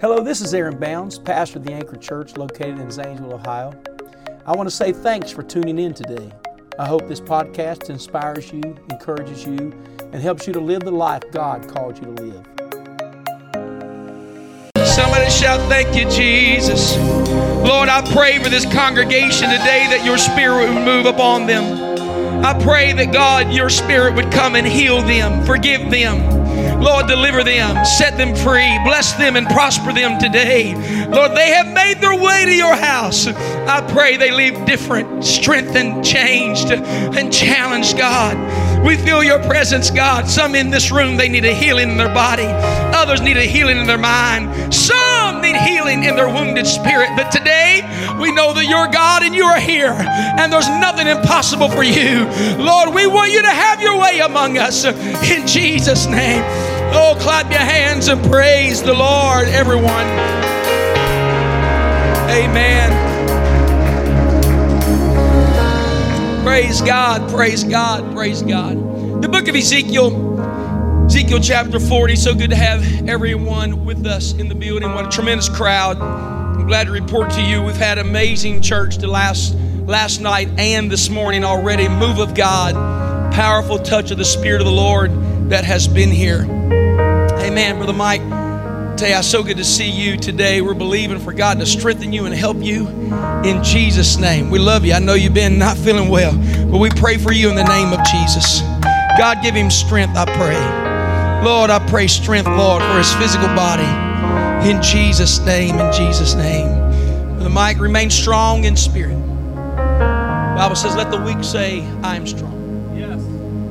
[0.00, 3.74] Hello, this is Aaron Bounds, pastor of the Anchor Church located in Zanesville, Ohio.
[4.46, 6.30] I want to say thanks for tuning in today.
[6.78, 9.76] I hope this podcast inspires you, encourages you,
[10.12, 12.46] and helps you to live the life God called you to live.
[14.86, 16.96] Somebody shout, Thank you, Jesus.
[16.96, 22.44] Lord, I pray for this congregation today that your spirit would move upon them.
[22.44, 26.37] I pray that God, your spirit would come and heal them, forgive them.
[26.80, 30.74] Lord, deliver them, set them free, bless them, and prosper them today.
[31.06, 33.26] Lord, they have made their way to your house.
[33.26, 38.36] I pray they leave different, strengthened, changed, and challenged, God.
[38.84, 40.28] We feel your presence, God.
[40.28, 43.78] Some in this room, they need a healing in their body, others need a healing
[43.78, 44.72] in their mind.
[44.72, 47.10] Some need healing in their wounded spirit.
[47.16, 47.82] But today,
[48.20, 52.24] we know that you're God and you are here, and there's nothing impossible for you.
[52.58, 56.42] Lord, we want you to have your way among us in Jesus' name.
[56.90, 60.06] Oh, clap your hands and praise the Lord, everyone.
[62.30, 62.88] Amen.
[66.44, 69.22] Praise God, praise God, praise God.
[69.22, 70.27] The book of Ezekiel,
[71.08, 72.16] Ezekiel chapter 40.
[72.16, 74.92] So good to have everyone with us in the building.
[74.92, 75.98] What a tremendous crowd.
[75.98, 79.54] I'm glad to report to you we've had amazing church the last
[79.86, 81.88] last night and this morning already.
[81.88, 82.74] Move of God,
[83.32, 85.10] powerful touch of the Spirit of the Lord
[85.48, 86.42] that has been here.
[86.42, 88.20] Amen, Brother Mike.
[88.98, 90.60] Tell you, so good to see you today.
[90.60, 92.86] We're believing for God to strengthen you and help you
[93.44, 94.50] in Jesus' name.
[94.50, 94.92] We love you.
[94.92, 96.36] I know you've been not feeling well,
[96.70, 98.60] but we pray for you in the name of Jesus.
[99.16, 100.87] God, give him strength, I pray.
[101.42, 103.86] Lord, I pray strength, Lord, for his physical body.
[104.68, 106.68] In Jesus' name, in Jesus' name.
[107.38, 109.16] The Mike, remain strong in spirit.
[109.16, 112.96] The Bible says, let the weak say, I am strong.
[112.96, 113.22] Yes.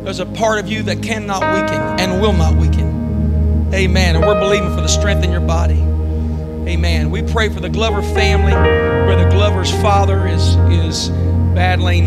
[0.06, 3.70] There's a part of you that cannot weaken and will not weaken.
[3.74, 4.16] Amen.
[4.16, 5.82] And we're believing for the strength in your body.
[6.72, 7.12] Amen.
[7.12, 11.10] We pray for the Glover family, where the Glover's father is, is
[11.54, 12.06] battling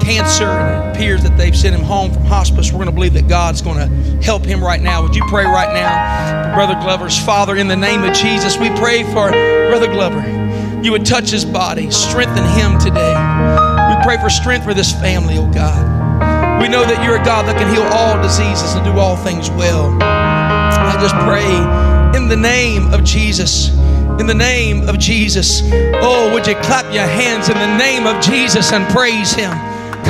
[0.00, 2.72] cancer and it appears that they've sent him home from hospice.
[2.72, 3.86] We're going to believe that God's going to
[4.24, 5.02] help him right now.
[5.02, 8.58] Would you pray right now Brother Glover's father in the name of Jesus?
[8.58, 10.20] We pray for Brother Glover.
[10.82, 13.14] You would touch his body, strengthen him today.
[13.14, 16.00] We pray for strength for this family, oh God.
[16.60, 19.50] We know that you're a God that can heal all diseases and do all things
[19.50, 19.96] well.
[20.02, 21.48] I just pray
[22.16, 23.70] in the name of Jesus.
[24.20, 25.62] In the name of Jesus.
[26.02, 29.52] Oh, would you clap your hands in the name of Jesus and praise Him?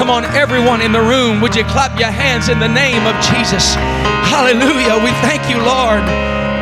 [0.01, 3.15] Come on, everyone in the room, would you clap your hands in the name of
[3.23, 3.75] Jesus?
[4.25, 4.97] Hallelujah.
[5.05, 6.01] We thank you, Lord.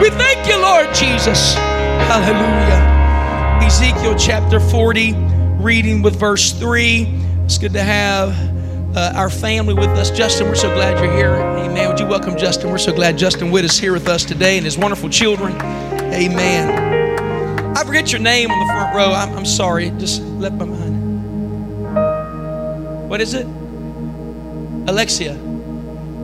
[0.03, 1.55] We thank you, Lord Jesus.
[1.55, 2.83] Hallelujah.
[3.65, 5.15] Ezekiel chapter 40,
[5.61, 7.07] reading with verse 3.
[7.45, 8.35] It's good to have
[8.97, 10.11] uh, our family with us.
[10.11, 11.37] Justin, we're so glad you're here.
[11.37, 11.89] Amen.
[11.89, 12.73] Would you welcome Justin?
[12.73, 15.53] We're so glad Justin Witt is here with us today and his wonderful children.
[16.13, 17.77] Amen.
[17.77, 19.13] I forget your name on the front row.
[19.13, 19.91] I'm, I'm sorry.
[19.91, 20.88] Just let my mind.
[23.09, 23.47] What is it?
[24.87, 25.33] Alexia.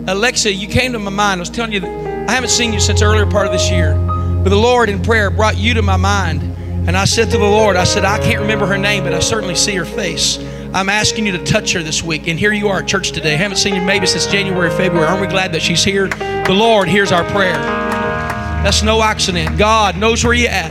[0.06, 1.38] Alexia, you came to my mind.
[1.38, 3.94] I was telling you I haven't seen you since earlier part of this year.
[3.94, 6.42] But the Lord in prayer brought you to my mind.
[6.86, 9.20] And I said to the Lord, I said, I can't remember her name, but I
[9.20, 10.36] certainly see her face.
[10.74, 12.28] I'm asking you to touch her this week.
[12.28, 13.32] And here you are at church today.
[13.32, 15.06] I haven't seen you maybe since January, February.
[15.06, 16.08] Aren't we glad that she's here?
[16.08, 17.54] The Lord hears our prayer.
[17.54, 19.56] That's no accident.
[19.56, 20.70] God knows where you're at.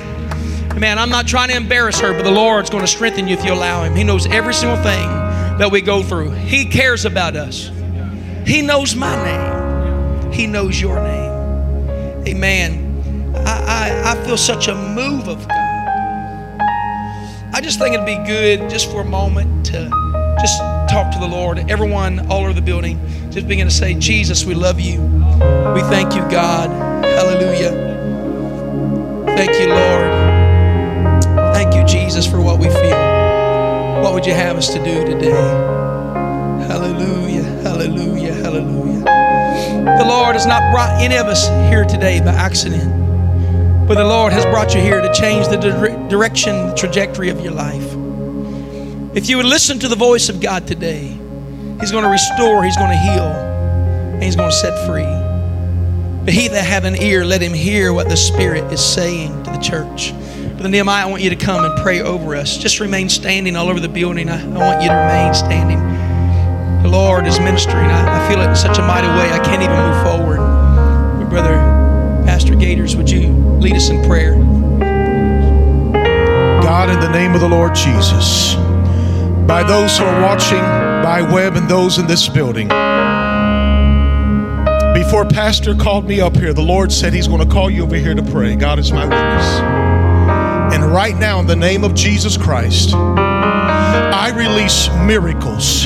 [0.80, 3.44] Man, I'm not trying to embarrass her, but the Lord's going to strengthen you if
[3.44, 3.96] you allow Him.
[3.96, 6.32] He knows every single thing that we go through.
[6.32, 7.70] He cares about us.
[8.46, 10.32] He knows my name.
[10.32, 12.28] He knows your name.
[12.28, 13.34] Amen.
[13.46, 15.64] I, I, I feel such a move of God.
[17.54, 19.90] I just think it'd be good just for a moment to
[20.42, 20.60] just
[20.90, 21.70] talk to the Lord.
[21.70, 23.00] Everyone all over the building,
[23.30, 25.02] just begin to say, Jesus, we love you.
[25.02, 26.70] We thank you, God.
[27.06, 27.92] Hallelujah.
[29.36, 31.54] Thank you, Lord.
[31.54, 33.13] Thank you, Jesus, for what we feel.
[34.04, 35.32] What would you have us to do today?
[36.68, 39.00] Hallelujah, hallelujah, hallelujah.
[39.98, 43.88] The Lord has not brought any of us here today by accident.
[43.88, 47.40] But the Lord has brought you here to change the dire- direction, the trajectory of
[47.40, 47.96] your life.
[49.16, 51.18] If you would listen to the voice of God today,
[51.80, 55.04] He's going to restore, He's going to heal, and He's going to set free.
[56.26, 59.52] But he that have an ear, let him hear what the Spirit is saying to
[59.52, 60.12] the church.
[60.64, 62.56] Brother Nehemiah, I want you to come and pray over us.
[62.56, 64.30] Just remain standing all over the building.
[64.30, 65.78] I, I want you to remain standing.
[66.84, 67.88] The Lord is ministering.
[67.88, 70.38] I, I feel it in such a mighty way, I can't even move forward.
[71.20, 71.56] But brother
[72.26, 73.28] Pastor Gators, would you
[73.60, 74.36] lead us in prayer?
[76.64, 78.56] God, in the name of the Lord Jesus,
[79.46, 80.62] by those who are watching
[81.04, 82.70] by web and those in this building,
[84.94, 87.98] before Pastor called me up here, the Lord said He's going to call you over
[87.98, 88.56] here to pray.
[88.56, 89.93] God is my witness.
[90.74, 95.86] And right now, in the name of Jesus Christ, I release miracles.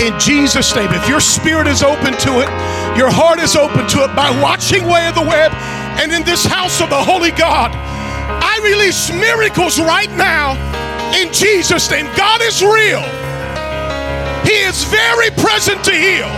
[0.00, 2.48] In Jesus' name, if your spirit is open to it,
[2.96, 5.50] your heart is open to it by watching Way of the Web
[5.98, 10.54] and in this house of the Holy God, I release miracles right now
[11.18, 12.06] in Jesus' name.
[12.14, 13.02] God is real,
[14.46, 16.30] He is very present to heal.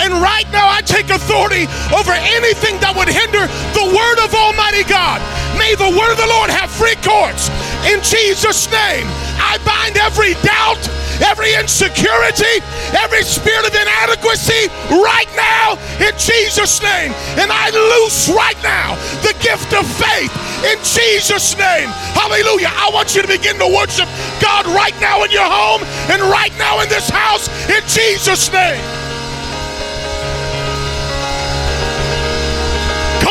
[0.00, 3.44] And right now, I take authority over anything that would hinder
[3.76, 5.20] the word of Almighty God.
[5.58, 7.48] May the word of the Lord have free courts.
[7.88, 9.06] in Jesus' name.
[9.40, 10.80] I bind every doubt,
[11.24, 12.60] every insecurity,
[12.92, 14.68] every spirit of inadequacy
[15.00, 17.12] right now in Jesus' name.
[17.40, 20.32] And I loose right now the gift of faith
[20.64, 21.88] in Jesus' name.
[22.12, 22.68] Hallelujah.
[22.68, 24.08] I want you to begin to worship
[24.44, 25.82] God right now in your home
[26.12, 28.99] and right now in this house in Jesus' name.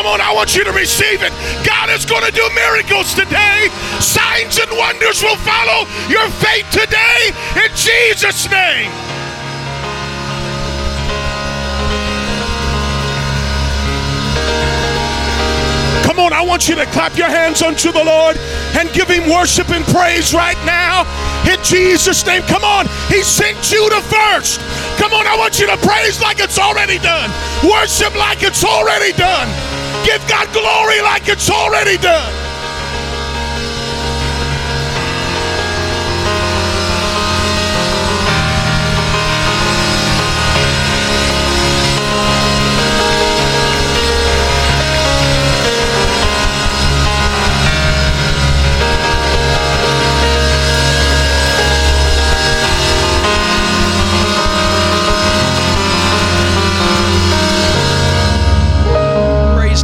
[0.00, 1.30] Come on, I want you to receive it.
[1.60, 3.68] God is going to do miracles today.
[4.00, 7.28] Signs and wonders will follow your faith today
[7.60, 8.88] in Jesus' name.
[16.08, 18.38] Come on, I want you to clap your hands unto the Lord
[18.80, 21.04] and give him worship and praise right now
[21.44, 22.40] in Jesus' name.
[22.48, 24.60] Come on, he sent you to first.
[24.96, 27.28] Come on, I want you to praise like it's already done,
[27.62, 29.48] worship like it's already done,
[30.04, 32.49] give God glory like it's already done.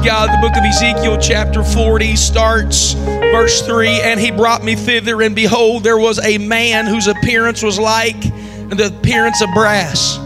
[0.06, 0.30] God.
[0.30, 5.34] The book of Ezekiel, chapter 40, starts verse 3 And he brought me thither, and
[5.34, 10.16] behold, there was a man whose appearance was like the appearance of brass,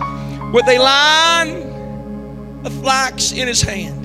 [0.53, 4.05] with a line of flax in his hand.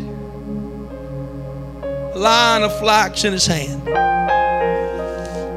[1.84, 3.82] A line of flax in his hand.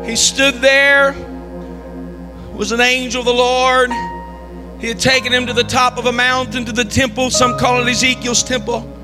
[0.04, 1.12] He stood there,
[2.56, 3.92] was an angel of the Lord.
[4.80, 7.30] He had taken him to the top of a mountain to the temple.
[7.30, 8.97] Some call it Ezekiel's temple.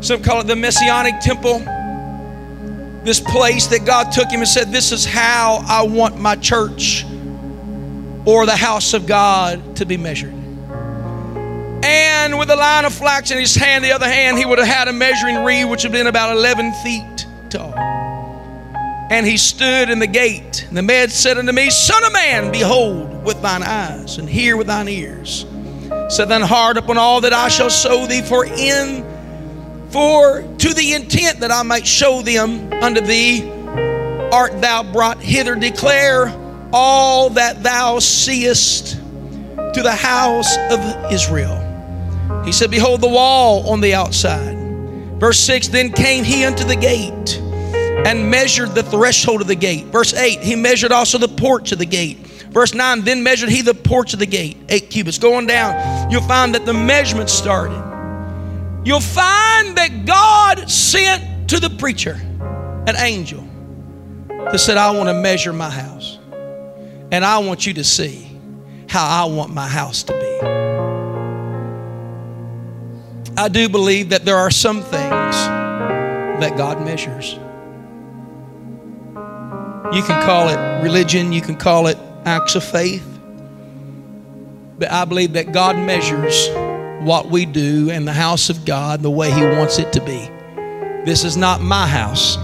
[0.00, 1.58] Some call it the Messianic temple.
[3.04, 7.04] This place that God took him and said, This is how I want my church
[8.24, 10.34] or the house of God to be measured.
[11.82, 14.68] And with a line of flax in his hand, the other hand, he would have
[14.68, 17.74] had a measuring reed which would have been about 11 feet tall.
[19.10, 20.64] And he stood in the gate.
[20.68, 24.56] And the man said unto me, Son of man, behold with thine eyes, and hear
[24.56, 25.46] with thine ears.
[26.08, 29.04] Set thine heart upon all that I shall show thee, for in
[29.90, 33.50] for to the intent that I might show them unto thee,
[34.32, 36.32] art thou brought hither, declare
[36.72, 41.66] all that thou seest to the house of Israel.
[42.44, 44.56] He said, Behold the wall on the outside.
[45.18, 47.38] Verse 6 Then came he unto the gate
[48.06, 49.86] and measured the threshold of the gate.
[49.86, 52.18] Verse 8 He measured also the porch of the gate.
[52.50, 55.18] Verse 9 Then measured he the porch of the gate, eight cubits.
[55.18, 57.89] Going down, you'll find that the measurement started
[58.84, 62.20] you'll find that God sent to the preacher
[62.86, 63.46] an angel
[64.28, 66.18] that said, I want to measure my house.
[67.12, 68.26] And I want you to see
[68.88, 70.40] how I want my house to be.
[73.36, 75.36] I do believe that there are some things
[76.40, 77.34] that God measures.
[79.94, 83.06] You can call it religion, you can call it acts of faith.
[84.78, 86.48] But I believe that God measures
[87.00, 90.30] what we do in the house of God the way He wants it to be.
[91.04, 92.36] This is not my house.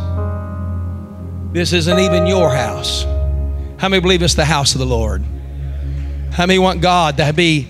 [1.53, 3.05] This isn't even your house.
[3.79, 5.23] How many believe it's the house of the Lord?
[6.33, 7.69] How many want God to be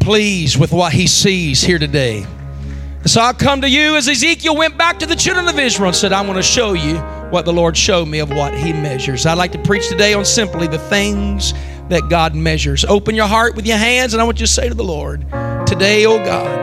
[0.00, 2.26] pleased with what He sees here today?
[3.04, 5.96] So I come to you as Ezekiel went back to the children of Israel and
[5.96, 6.98] said, I want to show you
[7.30, 9.26] what the Lord showed me of what He measures.
[9.26, 11.52] I'd like to preach today on simply the things
[11.88, 12.84] that God measures.
[12.84, 15.26] Open your heart with your hands, and I want you to say to the Lord,
[15.72, 16.58] Today, oh God,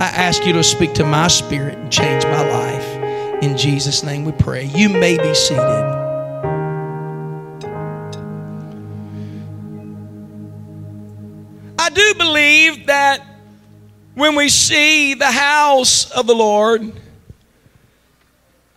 [0.00, 3.42] I ask you to speak to my spirit and change my life.
[3.42, 4.66] In Jesus' name we pray.
[4.66, 5.58] You may be seated.
[11.80, 13.26] I do believe that
[14.14, 16.92] when we see the house of the Lord,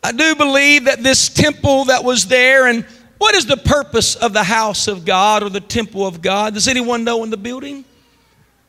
[0.04, 2.84] I do believe that this temple that was there, and
[3.20, 6.56] what is the purpose of the house of God or the temple of God?
[6.56, 7.86] Does anyone know in the building?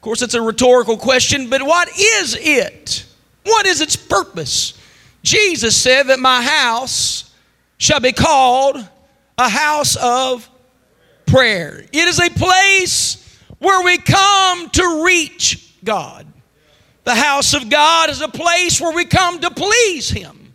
[0.07, 3.05] Course, it's a rhetorical question, but what is it?
[3.43, 4.81] What is its purpose?
[5.25, 7.35] Jesus said that my house
[7.79, 8.89] shall be called
[9.37, 10.49] a house of
[11.27, 11.85] prayer.
[11.93, 16.25] It is a place where we come to reach God.
[17.03, 20.55] The house of God is a place where we come to please Him.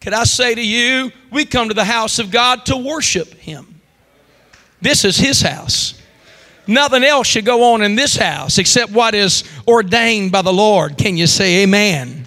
[0.00, 3.82] Could I say to you, we come to the house of God to worship Him.
[4.80, 5.97] This is His house.
[6.68, 10.98] Nothing else should go on in this house except what is ordained by the Lord.
[10.98, 12.26] Can you say amen?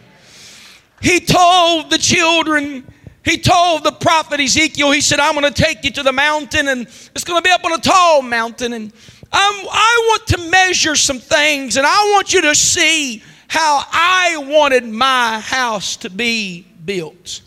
[0.99, 2.83] He told the children,
[3.23, 6.67] he told the prophet Ezekiel, he said, I'm going to take you to the mountain
[6.67, 8.73] and it's going to be up on a tall mountain.
[8.73, 8.91] And
[9.31, 14.37] I'm, I want to measure some things and I want you to see how I
[14.47, 17.41] wanted my house to be built.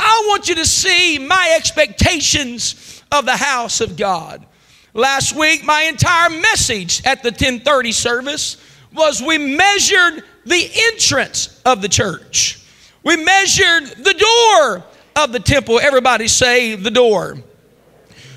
[0.00, 4.46] I want you to see my expectations of the house of God.
[4.94, 8.56] Last week, my entire message at the 1030 service
[8.92, 12.64] was we measured the entrance of the church.
[13.04, 14.84] We measured the door
[15.16, 15.78] of the temple.
[15.78, 17.38] Everybody say the door.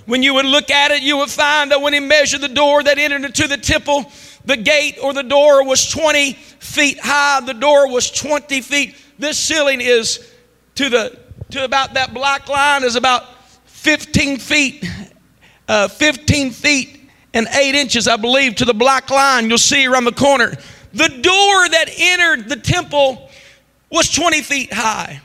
[0.05, 2.83] When you would look at it, you would find that when he measured the door
[2.83, 4.11] that entered into the temple,
[4.45, 7.39] the gate or the door was 20 feet high.
[7.41, 8.95] The door was 20 feet.
[9.17, 10.31] This ceiling is
[10.75, 11.19] to the
[11.51, 13.23] to about that black line is about
[13.65, 14.83] 15 feet
[15.67, 20.05] uh, 15 feet and 8 inches, I believe, to the black line you'll see around
[20.05, 20.55] the corner.
[20.93, 23.29] The door that entered the temple
[23.89, 25.21] was 20 feet high,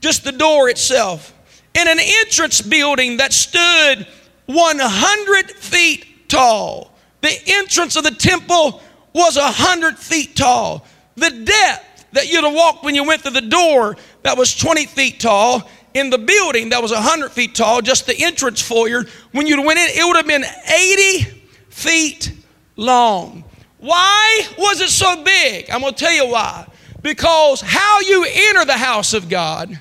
[0.00, 1.34] just the door itself.
[1.74, 4.06] In an entrance building that stood
[4.46, 6.92] 100 feet tall.
[7.20, 10.86] The entrance of the temple was 100 feet tall.
[11.16, 14.86] The depth that you'd have walked when you went through the door that was 20
[14.86, 19.46] feet tall in the building that was 100 feet tall, just the entrance foyer, when
[19.46, 22.32] you went in, it would have been 80 feet
[22.76, 23.44] long.
[23.78, 25.70] Why was it so big?
[25.70, 26.66] I'm going to tell you why.
[27.02, 29.80] Because how you enter the house of God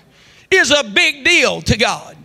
[0.52, 2.16] is a big deal to God.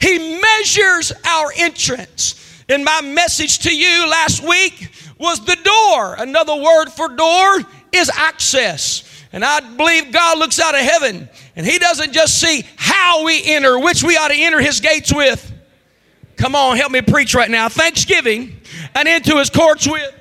[0.00, 2.36] He measures our entrance.
[2.68, 6.14] And my message to you last week was the door.
[6.18, 7.60] Another word for door
[7.92, 9.09] is access.
[9.32, 13.42] And I believe God looks out of heaven and He doesn't just see how we
[13.44, 15.52] enter, which we ought to enter His gates with.
[16.36, 17.68] Come on, help me preach right now.
[17.68, 18.60] Thanksgiving
[18.94, 20.14] and into His courts with.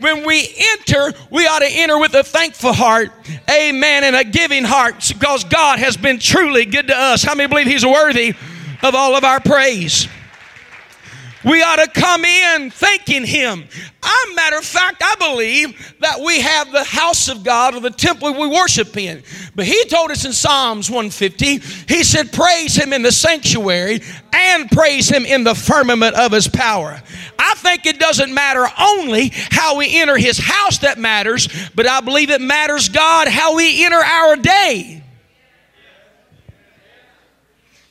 [0.00, 3.10] When we enter, we ought to enter with a thankful heart,
[3.50, 7.24] amen, and a giving heart because God has been truly good to us.
[7.24, 8.34] How many believe He's worthy
[8.82, 10.06] of all of our praise?
[11.44, 13.64] We ought to come in thanking Him.
[14.02, 17.90] I, matter of fact, I believe that we have the house of God or the
[17.90, 19.22] temple we worship in.
[19.54, 24.00] But He told us in Psalms 150, He said, Praise Him in the sanctuary
[24.32, 27.00] and praise Him in the firmament of His power.
[27.38, 32.00] I think it doesn't matter only how we enter His house that matters, but I
[32.00, 35.04] believe it matters, God, how we enter our day.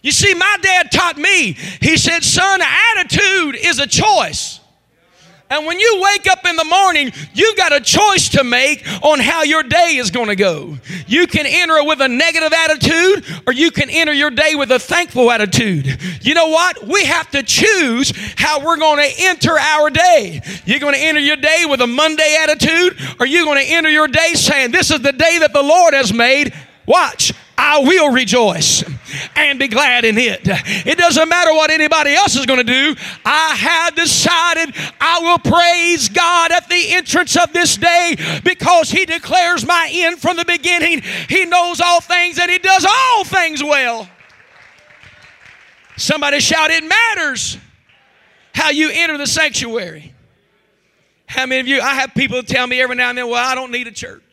[0.02, 4.60] You see, my dad taught me, he said, son, attitude is a choice.
[5.50, 9.20] And when you wake up in the morning, you've got a choice to make on
[9.20, 10.78] how your day is going to go.
[11.08, 14.80] You can enter with a negative attitude, or you can enter your day with a
[14.80, 16.02] thankful attitude.
[16.22, 16.86] You know what?
[16.86, 20.42] We have to choose how we're going to enter our day.
[20.66, 23.90] You're going to enter your day with a Monday attitude, or you're going to enter
[23.90, 26.54] your day saying, This is the day that the Lord has made.
[26.86, 27.34] Watch,
[27.68, 28.82] I will rejoice
[29.36, 30.40] and be glad in it.
[30.46, 32.96] It doesn't matter what anybody else is going to do.
[33.26, 39.06] I have decided I will praise God at the entrance of this day because He
[39.06, 41.02] declares my end from the beginning.
[41.28, 44.08] He knows all things and He does all things well.
[45.98, 47.58] Somebody shout, It matters
[48.54, 50.14] how you enter the sanctuary.
[51.26, 53.56] How many of you, I have people tell me every now and then, Well, I
[53.56, 54.24] don't need a church.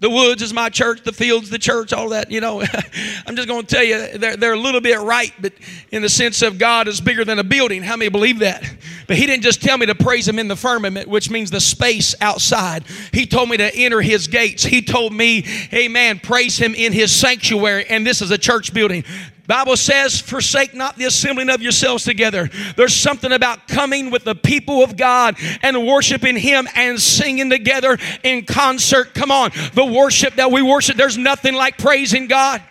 [0.00, 2.30] The woods is my church, the fields, the church, all that.
[2.30, 2.62] You know,
[3.26, 5.52] I'm just going to tell you, they're, they're a little bit right, but
[5.92, 7.82] in the sense of God is bigger than a building.
[7.82, 8.64] How many believe that?
[9.06, 11.60] But He didn't just tell me to praise Him in the firmament, which means the
[11.60, 12.84] space outside.
[13.12, 14.64] He told me to enter His gates.
[14.64, 19.04] He told me, Amen, praise Him in His sanctuary, and this is a church building.
[19.50, 22.48] Bible says, forsake not the assembling of yourselves together.
[22.76, 27.98] There's something about coming with the people of God and worshiping Him and singing together
[28.22, 29.12] in concert.
[29.12, 32.62] Come on, the worship that we worship, there's nothing like praising God.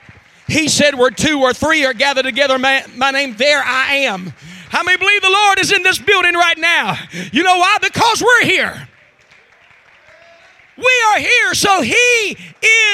[0.48, 4.34] He said, Where two or three are gathered together, my, my name, there I am.
[4.70, 6.98] How many believe the Lord is in this building right now?
[7.34, 7.76] You know why?
[7.82, 8.88] Because we're here.
[10.78, 12.38] We are here, so He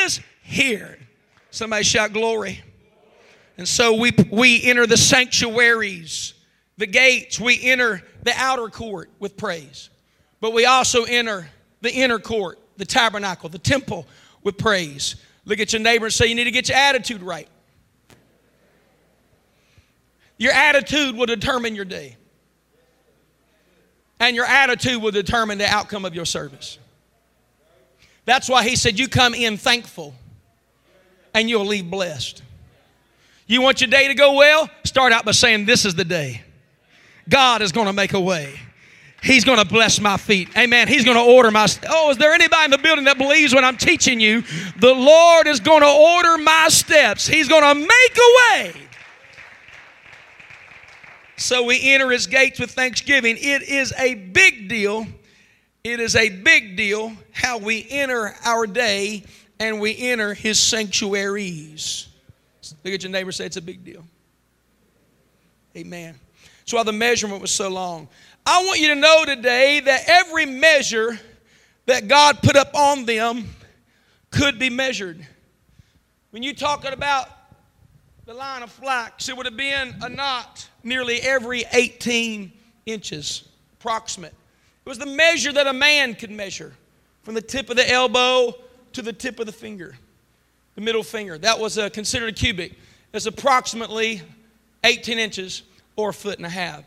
[0.04, 0.98] is here.
[1.52, 2.64] Somebody shout glory.
[3.58, 6.34] And so we, we enter the sanctuaries,
[6.78, 9.90] the gates, we enter the outer court with praise.
[10.42, 11.50] but we also enter
[11.82, 14.06] the inner court, the tabernacle, the temple
[14.44, 15.16] with praise.
[15.46, 17.48] Look at your neighbor and say, You need to get your attitude right.
[20.38, 22.18] Your attitude will determine your day.
[24.20, 26.80] And your attitude will determine the outcome of your service.
[28.26, 30.14] That's why he said, You come in thankful
[31.34, 32.42] and you'll leave blessed.
[33.48, 34.70] You want your day to go well?
[34.84, 36.42] Start out by saying, This is the day.
[37.30, 38.60] God is going to make a way.
[39.24, 40.56] He's going to bless my feet.
[40.56, 40.88] Amen.
[40.88, 41.68] He's going to order my.
[41.90, 44.44] Oh, is there anybody in the building that believes when I'm teaching you,
[44.80, 47.28] the Lord is going to order my steps?
[47.28, 48.36] He's going to make a
[48.70, 48.74] way.
[51.38, 53.36] So we enter his gates with thanksgiving.
[53.40, 55.08] It is a big deal.
[55.84, 59.24] It is a big deal how we enter our day
[59.60, 62.08] and we enter his sanctuaries.
[62.84, 64.04] Look at your neighbor say it's a big deal.
[65.76, 66.16] Amen.
[66.60, 68.08] That's why the measurement was so long.
[68.46, 71.20] I want you to know today that every measure
[71.86, 73.50] that God put up on them
[74.32, 75.26] could be measured.
[76.32, 77.30] When you're talking about
[78.26, 82.52] the line of flax, it would have been a knot nearly every 18
[82.86, 84.34] inches, approximate.
[84.86, 86.74] It was the measure that a man could measure
[87.24, 88.54] from the tip of the elbow
[88.94, 89.98] to the tip of the finger,
[90.76, 91.38] the middle finger.
[91.38, 92.74] That was a, considered a cubit.
[93.14, 94.22] It's approximately
[94.84, 95.64] 18 inches
[95.96, 96.84] or a foot and a half.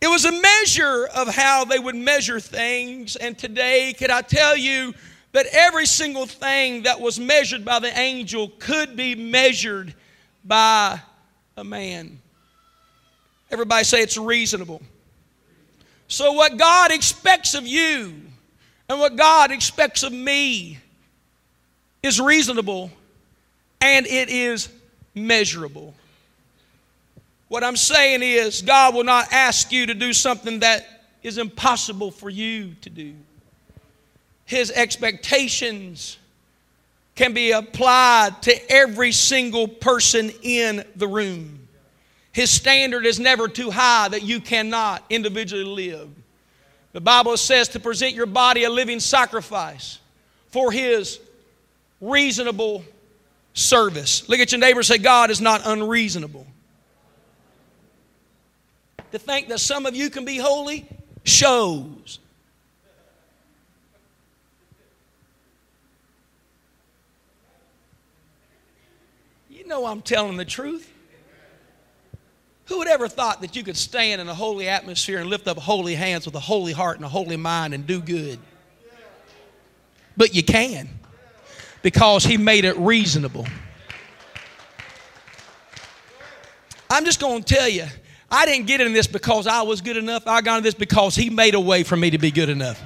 [0.00, 3.16] It was a measure of how they would measure things.
[3.16, 4.94] And today, could I tell you
[5.32, 9.94] that every single thing that was measured by the angel could be measured
[10.44, 11.00] by
[11.56, 12.20] a man?
[13.50, 14.80] Everybody say it's reasonable.
[16.08, 18.14] So, what God expects of you
[18.88, 20.78] and what God expects of me
[22.02, 22.90] is reasonable
[23.80, 24.68] and it is
[25.14, 25.94] measurable.
[27.48, 30.86] What I'm saying is, God will not ask you to do something that
[31.22, 33.14] is impossible for you to do.
[34.44, 36.16] His expectations
[37.14, 41.68] can be applied to every single person in the room.
[42.32, 46.08] His standard is never too high that you cannot individually live.
[46.92, 49.98] The Bible says to present your body a living sacrifice
[50.48, 51.18] for His
[52.00, 52.84] reasonable
[53.52, 54.28] service.
[54.28, 56.46] Look at your neighbor say, God is not unreasonable
[59.12, 60.86] to think that some of you can be holy
[61.24, 62.18] shows.
[69.48, 70.90] You know I'm telling the truth.
[72.66, 75.58] Who would ever thought that you could stand in a holy atmosphere and lift up
[75.58, 78.38] holy hands with a holy heart and a holy mind and do good?
[80.16, 80.88] But you can
[81.82, 83.46] because he made it reasonable.
[86.90, 87.86] I'm just going to tell you,
[88.30, 90.26] I didn't get in this because I was good enough.
[90.26, 92.80] I got in this because He made a way for me to be good enough.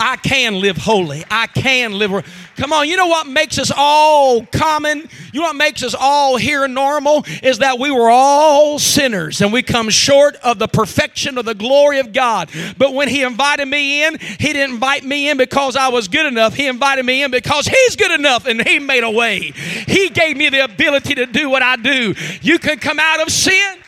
[0.00, 1.24] I can live holy.
[1.30, 2.24] I can live.
[2.56, 5.08] Come on, you know what makes us all common?
[5.32, 7.24] You know what makes us all here normal?
[7.42, 11.54] Is that we were all sinners and we come short of the perfection of the
[11.54, 12.50] glory of God.
[12.76, 16.26] But when He invited me in, He didn't invite me in because I was good
[16.26, 16.54] enough.
[16.54, 19.52] He invited me in because He's good enough and He made a way.
[19.52, 22.14] He gave me the ability to do what I do.
[22.42, 23.78] You can come out of sin.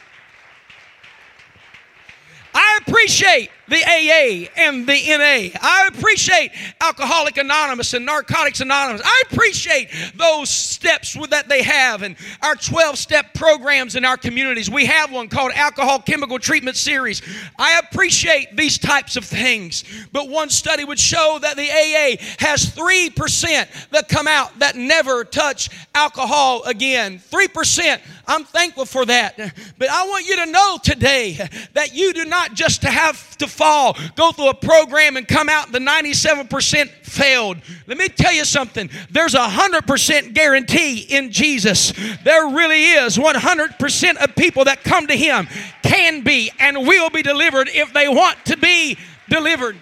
[2.54, 5.56] I appreciate the AA and the NA.
[5.62, 9.00] I appreciate Alcoholic Anonymous and Narcotics Anonymous.
[9.04, 14.68] I appreciate those steps that they have and our 12 step programs in our communities.
[14.68, 17.22] We have one called Alcohol Chemical Treatment Series.
[17.58, 19.84] I appreciate these types of things.
[20.12, 25.24] But one study would show that the AA has 3% that come out that never
[25.24, 27.20] touch alcohol again.
[27.20, 28.00] 3%.
[28.26, 29.36] I'm thankful for that.
[29.78, 31.38] But I want you to know today
[31.74, 35.70] that you do not just have to fall, go through a program and come out
[35.70, 37.58] the 97% failed.
[37.86, 38.88] Let me tell you something.
[39.10, 41.92] There's a 100% guarantee in Jesus.
[42.24, 45.46] There really is 100% of people that come to Him
[45.82, 48.96] can be and will be delivered if they want to be
[49.28, 49.76] delivered.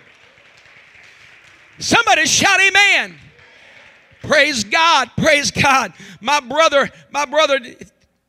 [1.78, 3.14] Somebody shout amen.
[4.22, 5.10] Praise God.
[5.16, 5.92] Praise God.
[6.20, 7.60] My brother, my brother,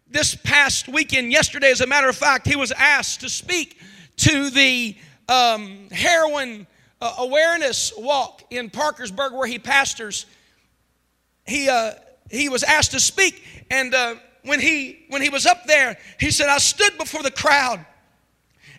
[0.08, 3.80] this past weekend, yesterday, as a matter of fact, he was asked to speak
[4.18, 4.96] to the
[5.30, 6.68] um, heroin
[7.00, 10.26] uh, awareness walk in Parkersburg where he pastors.
[11.46, 11.94] He, uh,
[12.30, 16.32] he was asked to speak, and uh, when, he, when he was up there, he
[16.32, 17.86] said, I stood before the crowd.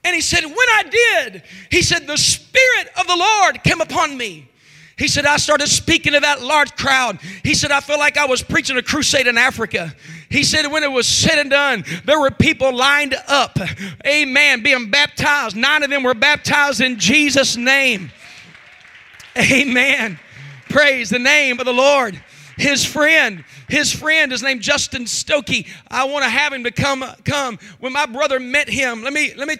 [0.02, 4.16] And he said, When I did, he said, the Spirit of the Lord came upon
[4.16, 4.48] me.
[4.96, 7.20] He said, I started speaking to that large crowd.
[7.42, 9.94] He said, I felt like I was preaching a crusade in Africa.
[10.30, 13.58] He said when it was said and done, there were people lined up,
[14.06, 15.56] amen, being baptized.
[15.56, 18.12] Nine of them were baptized in Jesus' name.
[19.36, 20.18] Amen.
[20.68, 22.22] Praise the name of the Lord.
[22.56, 25.66] His friend, his friend is named Justin Stokey.
[25.90, 27.58] I want to have him to come come.
[27.80, 29.56] When my brother met him, let me let me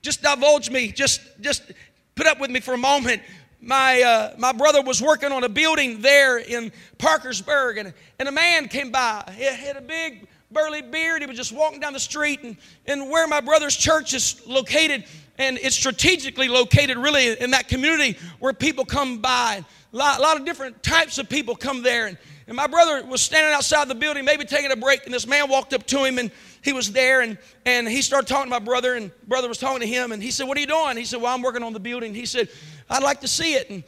[0.00, 0.90] just divulge me.
[0.90, 1.72] Just just
[2.14, 3.22] put up with me for a moment.
[3.64, 8.32] My uh, my brother was working on a building there in Parkersburg, and, and a
[8.32, 9.32] man came by.
[9.36, 11.22] He had a big burly beard.
[11.22, 15.04] He was just walking down the street, and, and where my brother's church is located,
[15.38, 19.64] and it's strategically located really in that community where people come by.
[19.92, 22.08] A lot, a lot of different types of people come there.
[22.08, 25.26] And, and my brother was standing outside the building, maybe taking a break, and this
[25.26, 28.50] man walked up to him and he was there and, and he started talking to
[28.50, 30.96] my brother, and brother was talking to him, and he said, What are you doing?
[30.96, 32.14] He said, Well, I'm working on the building.
[32.14, 32.48] He said,
[32.92, 33.70] I'd like to see it.
[33.70, 33.84] And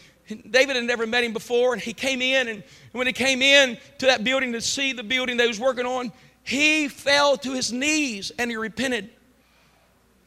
[0.50, 2.62] David had never met him before, and he came in, and
[2.92, 6.12] when he came in to that building to see the building they was working on,
[6.42, 9.10] he fell to his knees and he repented.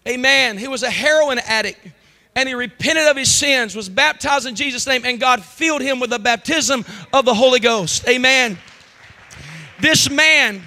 [0.07, 0.57] Amen.
[0.57, 1.79] He was a heroin addict
[2.35, 5.99] and he repented of his sins, was baptized in Jesus' name, and God filled him
[5.99, 8.07] with the baptism of the Holy Ghost.
[8.07, 8.59] Amen.
[9.79, 10.61] This man,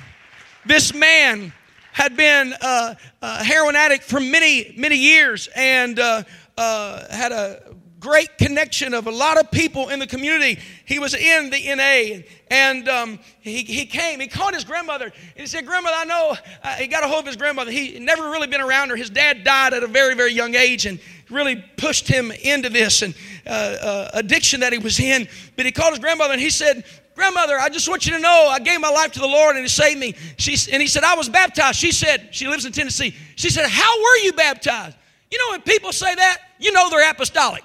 [0.67, 1.53] this man
[1.93, 6.25] had been a, a heroin addict for many, many years and uh,
[6.57, 7.70] uh, had a
[8.01, 10.59] great connection of a lot of people in the community.
[10.87, 14.19] He was in the NA, and um, he, he came.
[14.19, 17.21] He called his grandmother, and he said, "Grandmother, I know." Uh, he got a hold
[17.21, 17.71] of his grandmother.
[17.71, 18.97] He never really been around her.
[18.97, 20.99] His dad died at a very, very young age, and
[21.31, 23.15] really pushed him into this and
[23.47, 25.29] uh, uh, addiction that he was in.
[25.57, 26.85] But he called his grandmother, and he said,
[27.15, 29.63] Grandmother, I just want you to know I gave my life to the Lord and
[29.63, 30.15] He saved me.
[30.39, 31.79] She, and he said, I was baptized.
[31.79, 33.15] She said, she lives in Tennessee.
[33.37, 34.97] She said, How were you baptized?
[35.31, 37.63] You know, when people say that, you know they're apostolic.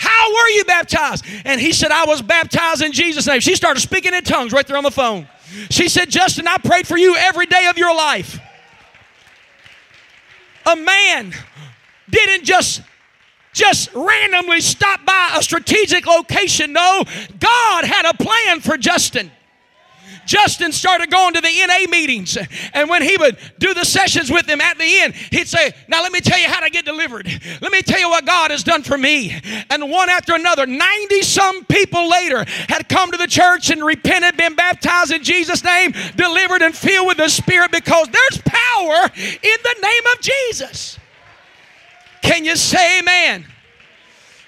[0.00, 1.26] How were you baptized?
[1.44, 3.40] And he said, I was baptized in Jesus' name.
[3.40, 5.28] She started speaking in tongues right there on the phone.
[5.68, 8.40] She said, Justin, I prayed for you every day of your life.
[10.64, 11.34] A man
[12.08, 12.80] didn't just
[13.52, 16.72] just randomly stop by a strategic location.
[16.72, 17.04] No,
[17.38, 19.30] God had a plan for Justin.
[20.26, 22.38] Justin started going to the NA meetings.
[22.72, 26.02] And when he would do the sessions with them at the end, he'd say, Now
[26.02, 27.26] let me tell you how to get delivered.
[27.60, 29.38] Let me tell you what God has done for me.
[29.70, 34.36] And one after another, 90 some people later had come to the church and repented,
[34.36, 39.58] been baptized in Jesus' name, delivered and filled with the Spirit because there's power in
[39.62, 40.98] the name of Jesus.
[42.22, 43.46] Can you say amen?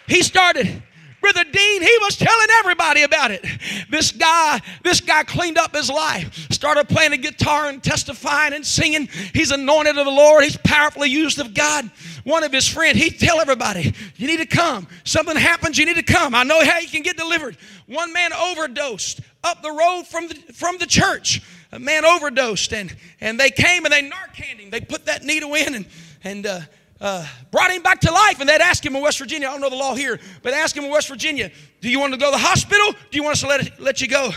[0.06, 0.82] He started
[1.22, 3.46] Brother Dean, he was telling everybody about it.
[3.88, 8.66] This guy, this guy cleaned up his life, started playing the guitar and testifying and
[8.66, 9.08] singing.
[9.32, 10.42] He's anointed of the Lord.
[10.42, 11.88] He's powerfully used of God.
[12.24, 14.88] One of his friends, he'd tell everybody, you need to come.
[15.04, 16.34] Something happens, you need to come.
[16.34, 17.56] I know how you can get delivered.
[17.86, 21.40] One man overdosed up the road from the, from the church.
[21.70, 24.70] A man overdosed and, and they came and they Narcaned him.
[24.70, 25.86] They put that needle in and,
[26.24, 26.60] and uh,
[27.02, 29.48] uh, brought him back to life, and they'd ask him in West Virginia.
[29.48, 32.14] I don't know the law here, but ask him in West Virginia, "Do you want
[32.14, 32.92] to go to the hospital?
[32.92, 34.30] Do you want us to let, it, let you go?"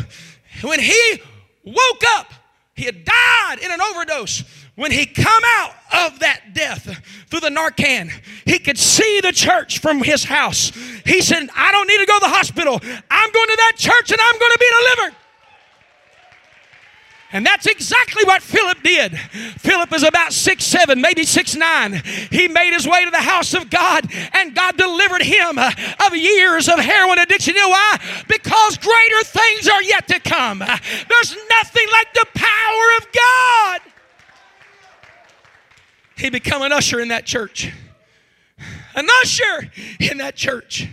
[0.62, 1.22] When he
[1.64, 2.34] woke up,
[2.74, 4.44] he had died in an overdose.
[4.76, 6.84] When he come out of that death
[7.30, 8.12] through the Narcan,
[8.46, 10.72] he could see the church from his house.
[11.06, 12.80] He said, "I don't need to go to the hospital.
[12.84, 15.16] I'm going to that church, and I'm going to be delivered."
[17.32, 19.18] And that's exactly what Philip did.
[19.60, 22.02] Philip is about six seven, maybe six nine.
[22.32, 25.72] He made his way to the house of God, and God delivered him uh,
[26.06, 27.56] of years of heroin addiction.
[27.56, 28.00] You know why?
[28.28, 30.60] Because greater things are yet to come.
[30.60, 33.82] There's nothing like the power of God.
[36.18, 37.74] He become an usher in that church.
[38.96, 40.88] An usher in that church.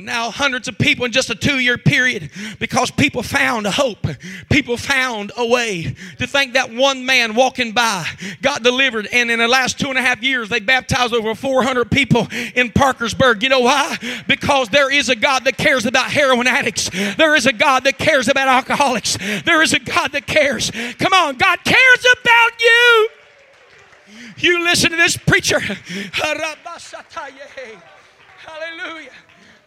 [0.00, 2.30] Now, hundreds of people in just a two year period
[2.60, 4.06] because people found a hope.
[4.48, 8.06] People found a way to think that one man walking by
[8.40, 9.08] got delivered.
[9.12, 12.70] And in the last two and a half years, they baptized over 400 people in
[12.70, 13.42] Parkersburg.
[13.42, 13.96] You know why?
[14.28, 17.98] Because there is a God that cares about heroin addicts, there is a God that
[17.98, 20.70] cares about alcoholics, there is a God that cares.
[20.98, 23.08] Come on, God cares about you.
[24.36, 25.58] You listen to this preacher.
[28.38, 29.10] Hallelujah.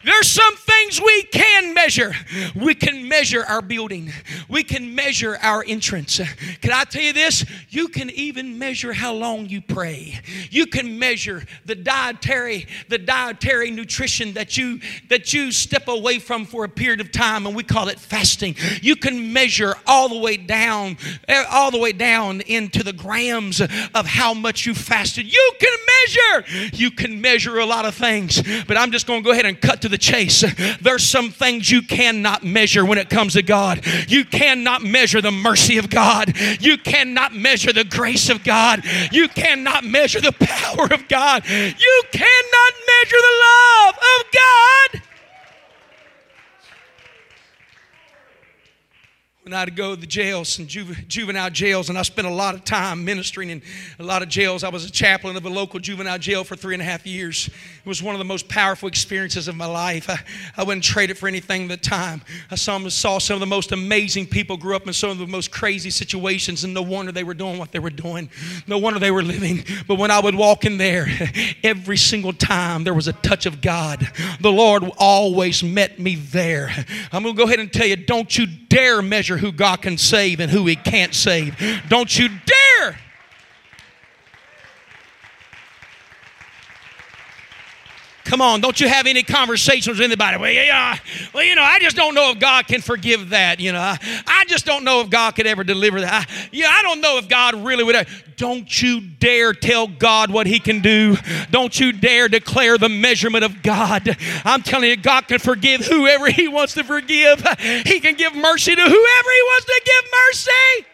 [0.03, 2.13] There's some things we can measure.
[2.55, 4.11] We can measure our building.
[4.49, 6.19] We can measure our entrance.
[6.61, 7.45] Can I tell you this?
[7.69, 10.19] You can even measure how long you pray.
[10.49, 16.45] You can measure the dietary, the dietary nutrition that you that you step away from
[16.45, 18.55] for a period of time, and we call it fasting.
[18.81, 23.61] You can measure all the way down, eh, all the way down into the grams
[23.61, 25.31] of how much you fasted.
[25.31, 26.69] You can measure.
[26.73, 29.59] You can measure a lot of things, but I'm just going to go ahead and
[29.59, 30.43] cut to the chase.
[30.81, 33.85] There's some things you cannot measure when it comes to God.
[34.07, 36.33] You cannot measure the mercy of God.
[36.59, 38.83] You cannot measure the grace of God.
[39.11, 41.47] You cannot measure the power of God.
[41.47, 45.01] You cannot measure the love of God.
[49.51, 52.63] when I'd go to the jails and juvenile jails, and I spent a lot of
[52.63, 53.61] time ministering in
[53.99, 54.63] a lot of jails.
[54.63, 57.49] I was a chaplain of a local juvenile jail for three and a half years.
[57.83, 60.07] It was one of the most powerful experiences of my life.
[60.07, 60.19] I,
[60.55, 62.21] I wouldn't trade it for anything at the time.
[62.51, 65.25] I saw, saw some of the most amazing people grew up in some of the
[65.25, 68.29] most crazy situations, and no wonder they were doing what they were doing.
[68.67, 69.65] No wonder they were living.
[69.87, 71.07] But when I would walk in there,
[71.63, 74.07] every single time there was a touch of God.
[74.39, 76.69] The Lord always met me there.
[77.11, 79.97] I'm going to go ahead and tell you don't you dare measure who God can
[79.97, 81.57] save and who He can't save.
[81.89, 82.97] Don't you dare
[88.31, 90.37] Come on, don't you have any conversations with anybody?
[90.37, 90.97] Well, yeah,
[91.33, 93.59] well, you know, I just don't know if God can forgive that.
[93.59, 96.29] You know, I just don't know if God could ever deliver that.
[96.29, 98.07] I, yeah, I don't know if God really would.
[98.37, 101.17] Don't you dare tell God what He can do.
[101.49, 104.15] Don't you dare declare the measurement of God.
[104.45, 107.41] I'm telling you, God can forgive whoever He wants to forgive.
[107.59, 110.85] He can give mercy to whoever He wants to give mercy.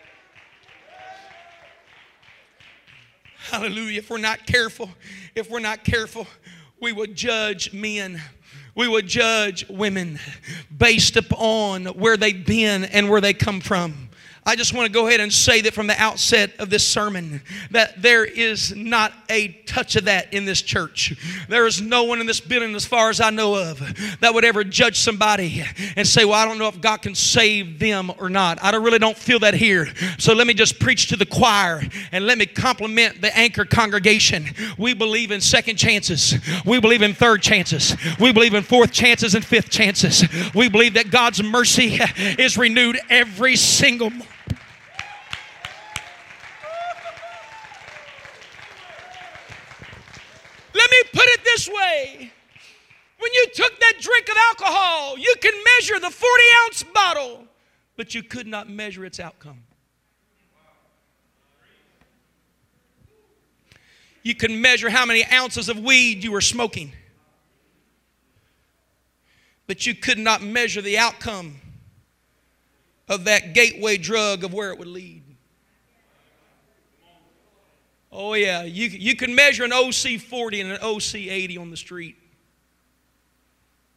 [3.52, 4.00] Hallelujah.
[4.00, 4.90] If we're not careful,
[5.36, 6.26] if we're not careful,
[6.80, 8.22] we would judge men
[8.78, 10.20] we would judge women
[10.78, 14.07] based upon where they've been and where they come from.
[14.48, 17.42] I just want to go ahead and say that from the outset of this sermon
[17.72, 21.14] that there is not a touch of that in this church.
[21.50, 23.80] There is no one in this building, as far as I know of,
[24.22, 25.66] that would ever judge somebody
[25.98, 28.64] and say, Well, I don't know if God can save them or not.
[28.64, 29.90] I really don't feel that here.
[30.18, 31.82] So let me just preach to the choir
[32.14, 34.46] and let me compliment the anchor congregation.
[34.78, 39.36] We believe in second chances, we believe in third chances, we believe in fourth chances
[39.36, 40.24] and fifth chances.
[40.56, 42.00] We believe that God's mercy
[42.40, 44.37] is renewed every single morning.
[50.78, 52.32] Let me put it this way.
[53.20, 57.46] When you took that drink of alcohol, you can measure the 40 ounce bottle,
[57.96, 59.64] but you could not measure its outcome.
[64.22, 66.92] You can measure how many ounces of weed you were smoking,
[69.66, 71.56] but you could not measure the outcome
[73.08, 75.24] of that gateway drug of where it would lead.
[78.20, 78.64] Oh, yeah.
[78.64, 82.18] You, you can measure an OC 40 and an OC 80 on the street.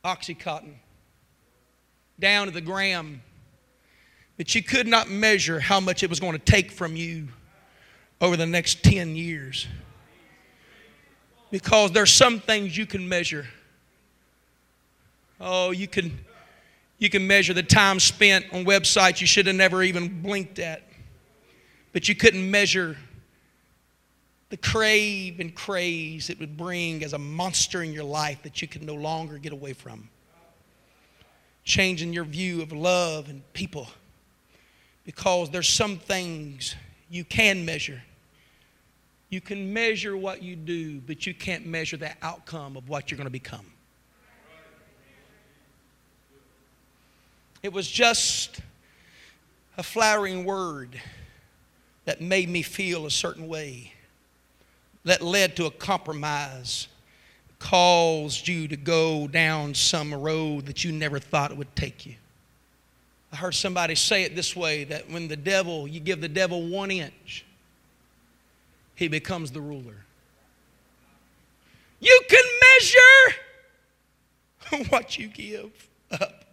[0.04, 0.74] Oxycontin.
[2.18, 3.22] Down to the gram.
[4.36, 7.28] But you could not measure how much it was going to take from you
[8.20, 9.66] over the next 10 years.
[11.50, 13.46] Because there's some things you can measure.
[15.40, 16.20] Oh, you can
[16.98, 20.82] you can measure the time spent on websites you should have never even blinked at.
[21.94, 22.98] But you couldn't measure
[24.50, 28.68] the crave and craze it would bring as a monster in your life that you
[28.68, 30.08] can no longer get away from.
[31.62, 33.88] Changing your view of love and people
[35.04, 36.74] because there's some things
[37.08, 38.02] you can measure.
[39.28, 43.16] You can measure what you do, but you can't measure the outcome of what you're
[43.16, 43.66] going to become.
[47.62, 48.60] It was just
[49.78, 51.00] a flattering word
[52.04, 53.92] that made me feel a certain way
[55.04, 56.88] that led to a compromise,
[57.58, 62.14] caused you to go down some road that you never thought it would take you.
[63.32, 66.66] I heard somebody say it this way that when the devil, you give the devil
[66.66, 67.44] one inch,
[68.94, 70.04] he becomes the ruler.
[72.00, 72.44] You can
[72.78, 73.34] measure
[74.90, 75.70] what you give
[76.10, 76.44] up,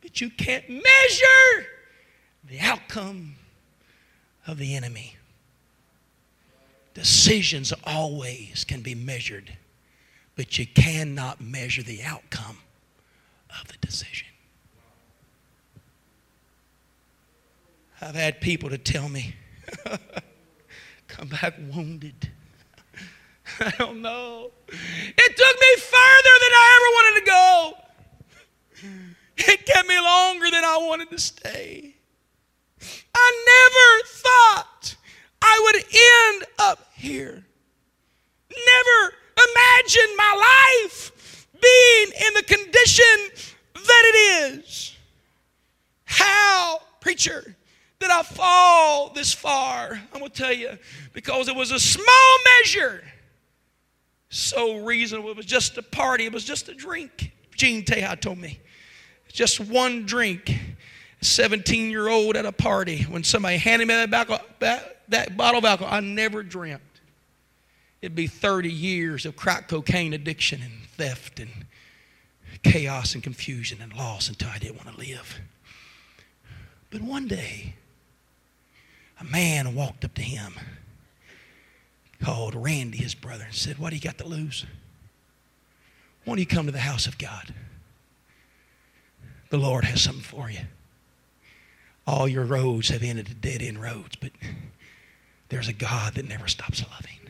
[0.00, 1.66] but you can't measure
[2.48, 3.36] the outcome
[4.46, 5.16] of the enemy.
[7.00, 9.50] Decisions always can be measured,
[10.36, 12.58] but you cannot measure the outcome
[13.58, 14.28] of the decision.
[18.02, 19.34] I've had people to tell me,
[21.08, 22.28] come back wounded.
[23.60, 24.50] I don't know.
[24.68, 27.74] It took me further than I ever wanted to go.
[29.38, 31.94] It kept me longer than I wanted to stay.
[33.14, 34.69] I never thought
[35.42, 37.44] I would end up here.
[38.50, 44.96] Never imagined my life being in the condition that it is.
[46.04, 47.56] How, preacher,
[48.00, 50.00] did I fall this far?
[50.12, 50.78] I'm going to tell you,
[51.12, 53.04] because it was a small measure
[54.32, 55.30] So reasonable.
[55.30, 57.32] It was just a party, it was just a drink.
[57.56, 58.60] Gene Teha told me.
[59.28, 60.58] Just one drink.
[61.22, 64.10] 17 year old at a party when somebody handed me that,
[64.60, 66.82] that, that bottle of alcohol, I never dreamt
[68.02, 71.50] it'd be 30 years of crack cocaine addiction and theft and
[72.62, 75.40] chaos and confusion and loss until I didn't want to live.
[76.90, 77.74] But one day,
[79.20, 80.54] a man walked up to him,
[82.22, 84.66] called Randy, his brother, and said, What do you got to lose?
[86.24, 87.54] Why don't you come to the house of God?
[89.50, 90.60] The Lord has something for you.
[92.06, 94.32] All your roads have ended to dead end roads, but
[95.50, 97.20] there's a God that never stops loving.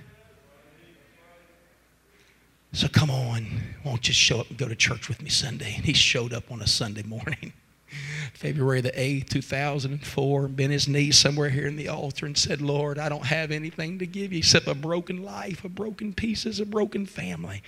[2.72, 3.46] So come on,
[3.84, 5.74] won't you show up and go to church with me Sunday?
[5.74, 7.52] And he showed up on a Sunday morning,
[8.32, 12.98] February the 8th, 2004, bent his knees somewhere here in the altar and said, Lord,
[12.98, 16.66] I don't have anything to give you except a broken life, a broken pieces, a
[16.66, 17.62] broken family.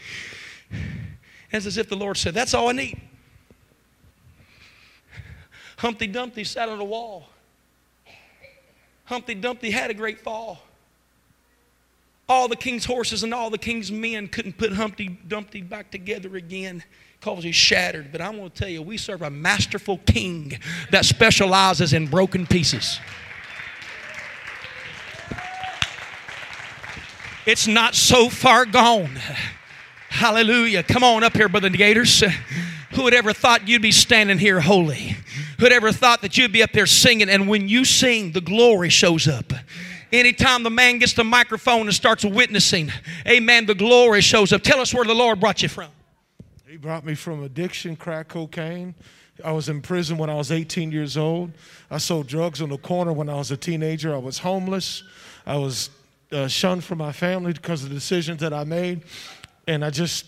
[1.51, 3.01] It's as if the Lord said, That's all I need.
[5.79, 7.32] Humpty Dumpty sat on a wall.
[9.05, 10.63] Humpty Dumpty had a great fall.
[12.29, 16.37] All the king's horses and all the king's men couldn't put Humpty Dumpty back together
[16.37, 16.83] again
[17.19, 18.11] because he's shattered.
[18.11, 20.59] But I'm going to tell you, we serve a masterful king
[20.91, 22.99] that specializes in broken pieces.
[27.45, 29.19] It's not so far gone.
[30.09, 30.85] Hallelujah.
[30.85, 32.23] Come on up here, Brother Gators.
[32.93, 35.17] Who would ever thought you'd be standing here holy?
[35.63, 37.31] Who would ever thought that you'd be up there singing?
[37.31, 39.53] And when you sing, the glory shows up.
[40.11, 42.91] Anytime the man gets the microphone and starts witnessing,
[43.29, 44.63] amen, the glory shows up.
[44.63, 45.93] Tell us where the Lord brought you from.
[46.67, 48.97] He brought me from addiction, crack cocaine.
[49.45, 51.53] I was in prison when I was 18 years old.
[51.93, 54.13] I sold drugs on the corner when I was a teenager.
[54.13, 55.05] I was homeless.
[55.47, 55.91] I was
[56.33, 59.03] uh, shunned from my family because of the decisions that I made.
[59.69, 60.27] And I just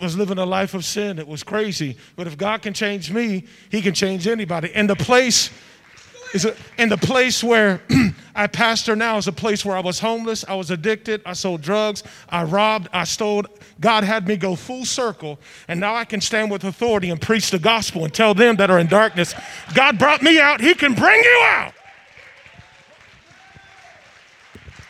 [0.00, 1.18] was living a life of sin.
[1.18, 1.96] It was crazy.
[2.16, 4.72] But if God can change me, He can change anybody.
[4.74, 5.50] And the place
[6.32, 7.80] is a, and the place where
[8.34, 11.60] I pastor now is a place where I was homeless, I was addicted, I sold
[11.60, 13.44] drugs, I robbed, I stole.
[13.80, 17.50] God had me go full circle, and now I can stand with authority and preach
[17.50, 19.34] the gospel and tell them that are in darkness,
[19.74, 21.74] God brought me out, He can bring you out.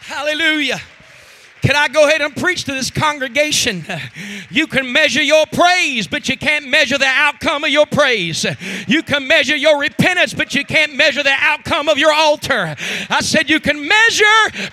[0.00, 0.80] Hallelujah.
[1.62, 3.84] Can I go ahead and preach to this congregation?
[4.50, 8.46] You can measure your praise, but you can't measure the outcome of your praise.
[8.86, 12.74] You can measure your repentance, but you can't measure the outcome of your altar.
[13.10, 14.24] I said you can measure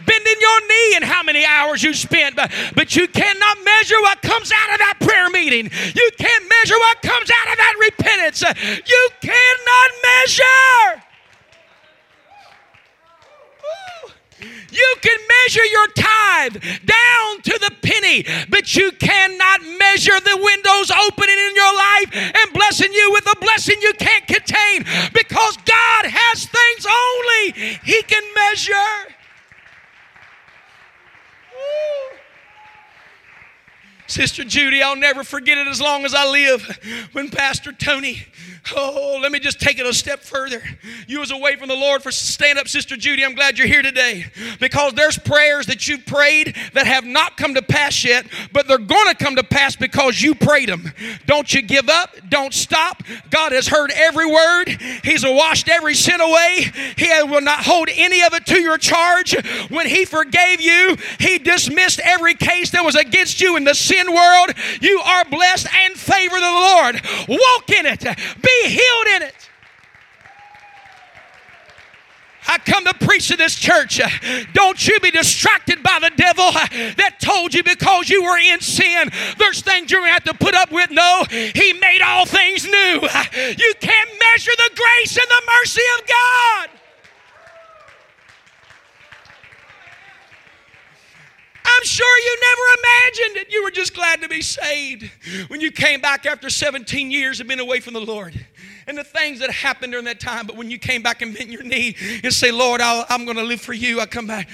[0.05, 4.21] bending your knee and how many hours you spent, but, but you cannot measure what
[4.21, 5.69] comes out of that prayer meeting.
[5.93, 8.41] You can't measure what comes out of that repentance.
[8.87, 11.06] You cannot measure.
[14.71, 20.91] You can measure your tithe down to the penny, but you cannot measure the windows
[20.91, 26.05] opening in your life and blessing you with a blessing you can't contain because God
[26.05, 29.13] has things only He can measure.
[34.07, 37.09] Sister Judy, I'll never forget it as long as I live.
[37.11, 38.25] When Pastor Tony,
[38.75, 40.61] oh, let me just take it a step further.
[41.07, 43.23] You was away from the Lord for stand up, Sister Judy.
[43.23, 44.25] I'm glad you're here today
[44.59, 48.77] because there's prayers that you've prayed that have not come to pass yet, but they're
[48.77, 50.91] going to come to pass because you prayed them.
[51.25, 52.15] Don't you give up.
[52.29, 53.03] Don't stop.
[53.29, 54.69] God has heard every word.
[55.03, 56.71] He's washed every sin away.
[56.97, 59.35] He will not hold any of it to your charge.
[59.69, 64.13] When He forgave you, He dismissed every case that was against you in the sin
[64.13, 64.51] world,
[64.81, 67.01] you are blessed and favored of the Lord.
[67.27, 68.01] Walk in it,
[68.41, 69.49] be healed in it.
[72.47, 73.99] I come to preach to this church.
[74.53, 79.09] Don't you be distracted by the devil that told you because you were in sin,
[79.37, 80.89] there's things you're going to have to put up with.
[80.89, 82.71] No, He made all things new.
[82.71, 86.69] You can't measure the grace and the mercy of God.
[91.69, 93.53] I'm sure you never imagined it.
[93.53, 95.11] You were just glad to be saved
[95.49, 98.33] when you came back after 17 years of being away from the Lord
[98.87, 100.47] and the things that happened during that time.
[100.47, 103.35] But when you came back and bent your knee and say, Lord, i am going
[103.37, 104.49] to live for you, I come back.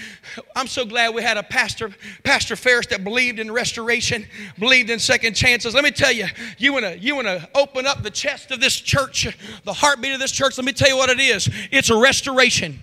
[0.55, 1.91] I'm so glad we had a pastor,
[2.23, 4.25] Pastor Ferris, that believed in restoration,
[4.57, 5.75] believed in second chances.
[5.75, 6.25] Let me tell you,
[6.57, 9.27] you want to you want to open up the chest of this church,
[9.63, 10.57] the heartbeat of this church.
[10.57, 11.47] Let me tell you what it is.
[11.71, 12.79] It's a restoration.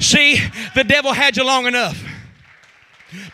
[0.00, 0.40] See,
[0.74, 2.17] the devil had you long enough.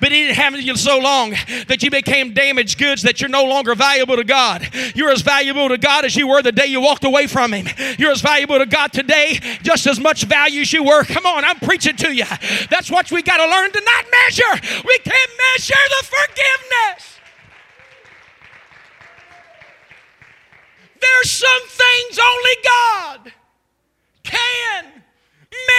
[0.01, 1.31] But it didn't have you so long
[1.66, 4.68] that you became damaged goods that you're no longer valuable to God.
[4.95, 7.66] You're as valuable to God as you were the day you walked away from Him.
[7.99, 11.03] You're as valuable to God today, just as much value as you were.
[11.03, 12.25] Come on, I'm preaching to you.
[12.70, 14.83] That's what we got to learn to not measure.
[14.87, 17.18] We can't measure the forgiveness.
[21.01, 23.33] There's some things only God
[24.22, 25.03] can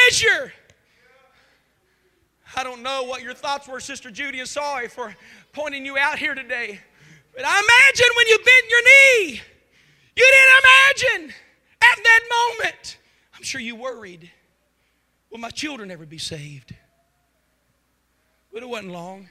[0.07, 0.53] measure.
[2.55, 5.13] I don't know what your thoughts were, Sister Judy, and sorry for
[5.51, 6.79] pointing you out here today.
[7.35, 9.41] But I imagine when you bent your knee,
[10.15, 11.35] you didn't imagine
[11.81, 12.19] at that
[12.57, 12.97] moment.
[13.35, 14.31] I'm sure you worried.
[15.29, 16.73] Will my children ever be saved?
[18.53, 19.27] But it wasn't long.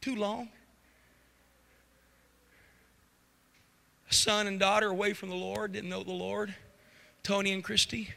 [0.00, 0.48] Too long.
[4.10, 6.54] A son and daughter away from the Lord, didn't know the Lord.
[7.22, 8.08] Tony and Christy.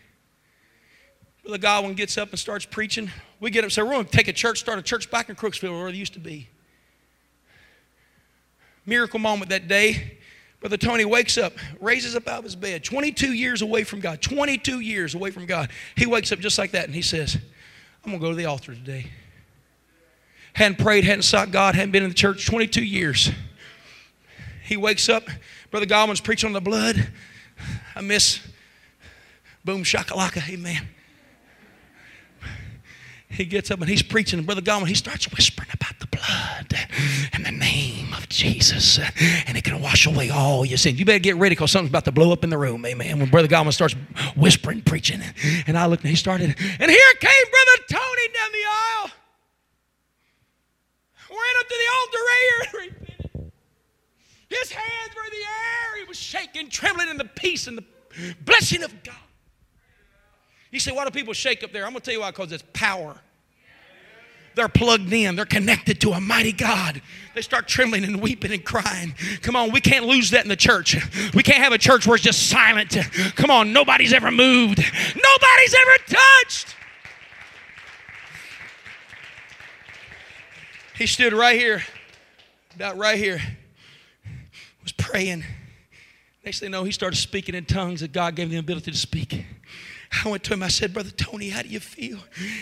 [1.44, 3.12] Brother Godwin gets up and starts preaching.
[3.42, 5.30] We get up and say, We're going to take a church, start a church back
[5.30, 6.48] in Crooksville where it used to be.
[8.86, 10.18] Miracle moment that day.
[10.62, 14.22] Brother Tony wakes up, raises up out of his bed, 22 years away from God,
[14.22, 15.70] 22 years away from God.
[15.98, 17.36] He wakes up just like that and he says,
[18.06, 19.08] I'm going to go to the altar today.
[20.54, 23.30] Hadn't prayed, hadn't sought God, hadn't been in the church 22 years.
[24.64, 25.26] He wakes up,
[25.70, 27.10] Brother Godwin's preaching on the blood.
[27.94, 28.40] I miss
[29.66, 30.88] boom shakalaka, amen
[33.34, 36.74] he gets up and he's preaching, and Brother Godwin, he starts whispering about the blood
[37.34, 39.00] and the name of Jesus,
[39.48, 41.00] and it can wash away all your sins.
[41.00, 43.20] You better get ready because something's about to blow up in the room, amen.
[43.20, 43.96] When Brother Godwin starts
[44.36, 45.22] whispering, preaching,
[45.68, 49.12] and I looked and he started, and here came Brother Tony down the aisle.
[51.30, 52.20] Went up to the altar.
[54.50, 55.98] His hands were in the air.
[55.98, 57.84] He was shaking, trembling in the peace and the
[58.46, 59.16] blessing of God.
[60.74, 61.86] You say, why do people shake up there?
[61.86, 63.16] I'm going to tell you why, because it's power.
[64.56, 65.36] They're plugged in.
[65.36, 67.00] They're connected to a mighty God.
[67.36, 69.14] They start trembling and weeping and crying.
[69.44, 70.98] Come on, we can't lose that in the church.
[71.36, 72.98] We can't have a church where it's just silent.
[73.36, 74.80] Come on, nobody's ever moved.
[74.80, 76.76] Nobody's ever touched.
[80.98, 81.84] He stood right here,
[82.76, 83.42] about right here,
[84.82, 85.44] was praying.
[86.44, 88.92] Next thing you know, he started speaking in tongues that God gave him the ability
[88.92, 89.46] to speak.
[90.24, 92.20] I went to him, I said, Brother Tony, how do you feel?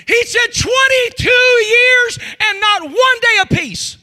[0.08, 3.98] He said, 22 years and not one day of peace.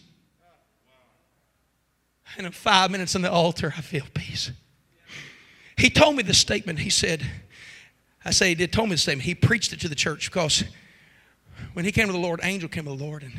[2.36, 4.52] And in five minutes on the altar, I feel peace.
[5.76, 6.80] He told me the statement.
[6.80, 7.24] He said,
[8.24, 9.24] I say he did told me the statement.
[9.24, 10.64] He preached it to the church because
[11.72, 13.32] when he came to the Lord, angel came to the Lord, and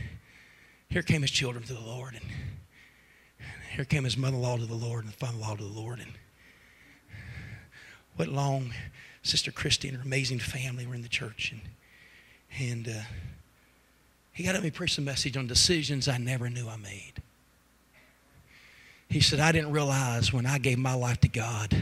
[0.89, 5.03] here came his children to the Lord, and here came his mother-in-law to the Lord,
[5.03, 6.11] and the father-in-law to the Lord, and
[8.15, 8.73] what long
[9.23, 11.51] Sister Christy and her amazing family were in the church.
[11.51, 11.61] And,
[12.59, 13.01] and uh,
[14.31, 17.13] he got up and preached a message on decisions I never knew I made.
[19.09, 21.75] He said, I didn't realize when I gave my life to God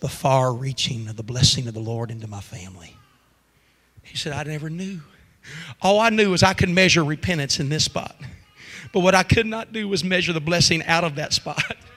[0.00, 2.96] the far reaching of the blessing of the Lord into my family.
[4.02, 5.00] He said, I never knew.
[5.80, 8.16] All I knew was I could measure repentance in this spot.
[8.92, 11.62] But what I could not do was measure the blessing out of that spot.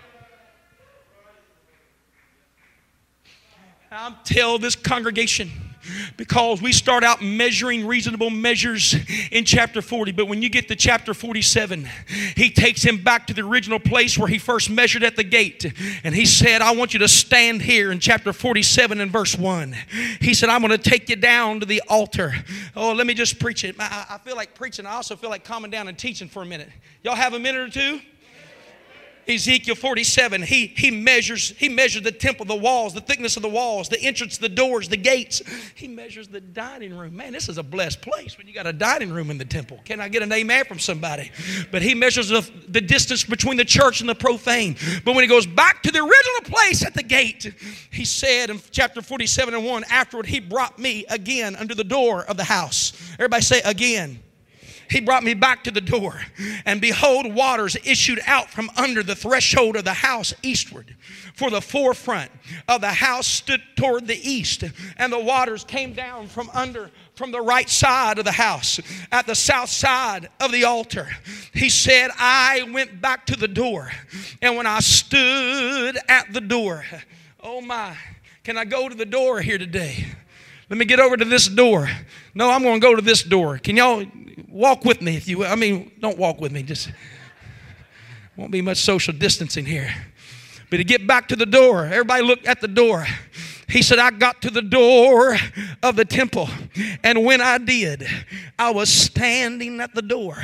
[3.95, 5.49] I'm tell this congregation
[6.17, 8.95] because we start out measuring reasonable measures
[9.31, 11.87] in chapter 40 but when you get to chapter 47
[12.35, 15.71] he takes him back to the original place where he first measured at the gate
[16.03, 19.75] and he said i want you to stand here in chapter 47 and verse 1
[20.19, 22.33] he said i'm going to take you down to the altar.
[22.75, 23.75] Oh let me just preach it.
[23.79, 24.85] I, I feel like preaching.
[24.85, 26.69] I also feel like calming down and teaching for a minute.
[27.03, 28.01] Y'all have a minute or two
[29.27, 33.49] Ezekiel 47, he, he measures, he measures the temple, the walls, the thickness of the
[33.49, 35.41] walls, the entrance, the doors, the gates.
[35.73, 37.15] He measures the dining room.
[37.15, 39.79] Man, this is a blessed place when you got a dining room in the temple.
[39.83, 41.31] Can I get an amen from somebody?
[41.71, 44.75] But he measures the, the distance between the church and the profane.
[45.03, 47.53] But when he goes back to the original place at the gate,
[47.91, 52.23] he said in chapter 47 and 1, afterward he brought me again under the door
[52.23, 52.93] of the house.
[53.13, 54.19] Everybody say again
[54.89, 56.19] he brought me back to the door,
[56.65, 60.95] and behold, waters issued out from under the threshold of the house eastward.
[61.35, 62.31] For the forefront
[62.67, 64.63] of the house stood toward the east,
[64.97, 68.79] and the waters came down from under from the right side of the house
[69.11, 71.07] at the south side of the altar.
[71.53, 73.91] He said, I went back to the door,
[74.41, 76.85] and when I stood at the door,
[77.41, 77.95] oh my,
[78.43, 80.05] can I go to the door here today?
[80.69, 81.89] Let me get over to this door.
[82.33, 83.59] No, I'm going to go to this door.
[83.59, 84.03] Can y'all
[84.49, 85.47] walk with me if you will?
[85.47, 86.63] I mean, don't walk with me.
[86.63, 86.91] Just
[88.35, 89.93] won't be much social distancing here.
[90.71, 93.05] But to get back to the door, everybody look at the door.
[93.67, 95.37] He said, I got to the door
[95.81, 96.49] of the temple.
[97.03, 98.07] And when I did,
[98.59, 100.37] I was standing at the door.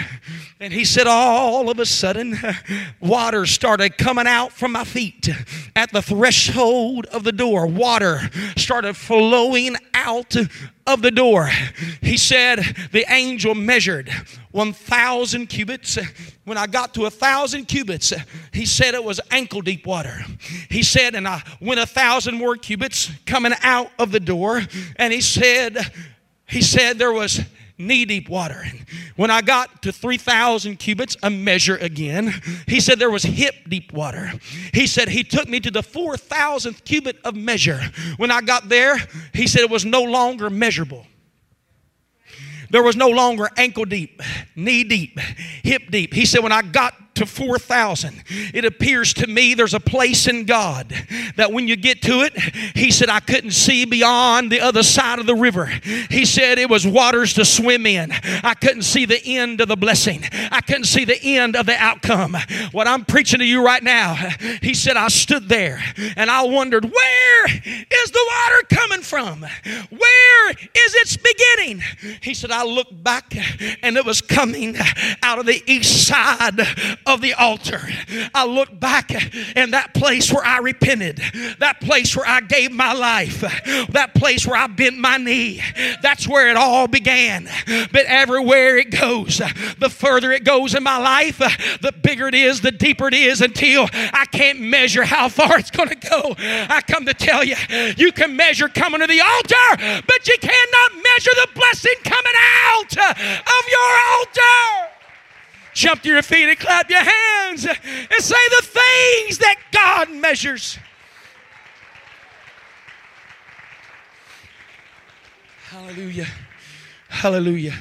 [0.59, 2.37] And he said, All of a sudden,
[2.99, 5.29] water started coming out from my feet
[5.75, 7.67] at the threshold of the door.
[7.67, 10.35] Water started flowing out
[10.87, 11.49] of the door.
[12.01, 12.59] He said,
[12.91, 14.11] The angel measured
[14.51, 15.97] 1,000 cubits.
[16.43, 18.13] When I got to a thousand cubits,
[18.51, 20.23] he said it was ankle deep water.
[20.69, 24.61] He said, and I went a thousand more cubits coming out of the door.
[24.97, 25.77] And he said,
[26.45, 27.41] he said there was
[27.77, 28.61] knee deep water.
[28.63, 28.85] And
[29.15, 32.33] when I got to 3,000 cubits, a measure again,
[32.67, 34.31] he said there was hip deep water.
[34.73, 37.79] He said he took me to the 4,000th cubit of measure.
[38.17, 38.97] When I got there,
[39.33, 41.05] he said it was no longer measurable.
[42.71, 44.21] There was no longer ankle deep,
[44.55, 45.19] knee deep,
[45.61, 46.13] hip deep.
[46.13, 48.23] He said, when I got to 4,000.
[48.53, 50.93] It appears to me there's a place in God
[51.35, 52.37] that when you get to it,
[52.75, 55.65] he said, I couldn't see beyond the other side of the river.
[55.65, 58.11] He said it was waters to swim in.
[58.43, 61.75] I couldn't see the end of the blessing, I couldn't see the end of the
[61.75, 62.35] outcome.
[62.71, 64.15] What I'm preaching to you right now,
[64.61, 65.83] he said, I stood there
[66.15, 69.41] and I wondered, where is the water coming from?
[69.41, 71.81] Where is its beginning?
[72.21, 73.35] He said, I looked back
[73.83, 74.75] and it was coming
[75.23, 76.59] out of the east side
[77.13, 77.81] of the altar.
[78.33, 79.11] I look back
[79.55, 81.21] in that place where I repented,
[81.59, 83.41] that place where I gave my life,
[83.89, 85.61] that place where I bent my knee.
[86.01, 87.49] That's where it all began.
[87.65, 89.41] But everywhere it goes,
[89.79, 93.41] the further it goes in my life, the bigger it is, the deeper it is
[93.41, 96.35] until I can't measure how far it's going to go.
[96.39, 97.55] I come to tell you,
[97.97, 102.33] you can measure coming to the altar, but you cannot measure the blessing coming
[102.65, 104.90] out of your altar.
[105.73, 107.77] Jump to your feet and clap your hands and
[108.19, 110.77] say the things that God measures.
[115.69, 116.27] Hallelujah.
[117.07, 117.75] Hallelujah.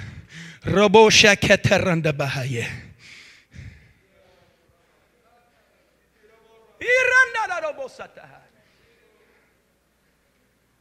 [0.64, 2.66] Robosha keteranda bahaye.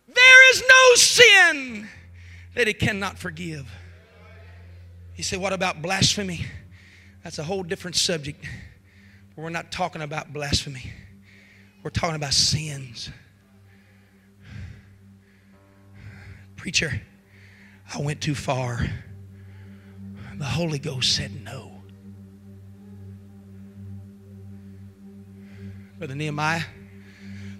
[0.07, 1.88] There is no sin
[2.55, 3.70] that he cannot forgive.
[5.16, 6.45] You say, What about blasphemy?
[7.30, 8.43] That's a whole different subject.
[9.36, 10.91] We're not talking about blasphemy,
[11.84, 13.11] we're talking about sins.
[16.55, 17.03] Preacher,
[17.93, 18.84] I went too far.
[20.39, 21.71] The Holy Ghost said no.
[25.99, 26.63] Brother Nehemiah,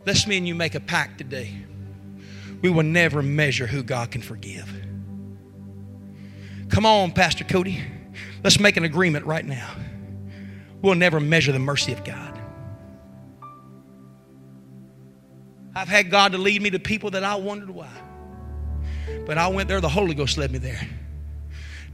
[0.04, 1.54] let's me and you make a pact today.
[2.64, 4.68] We will never measure who God can forgive.
[6.70, 7.84] Come on, Pastor Cody.
[8.44, 9.70] Let's make an agreement right now.
[10.82, 12.40] We'll never measure the mercy of God.
[15.76, 17.90] I've had God to lead me to people that I wondered why.
[19.26, 20.88] But I went there, the Holy Ghost led me there.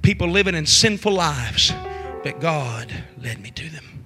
[0.02, 1.74] People living in sinful lives,
[2.24, 4.06] but God led me to them.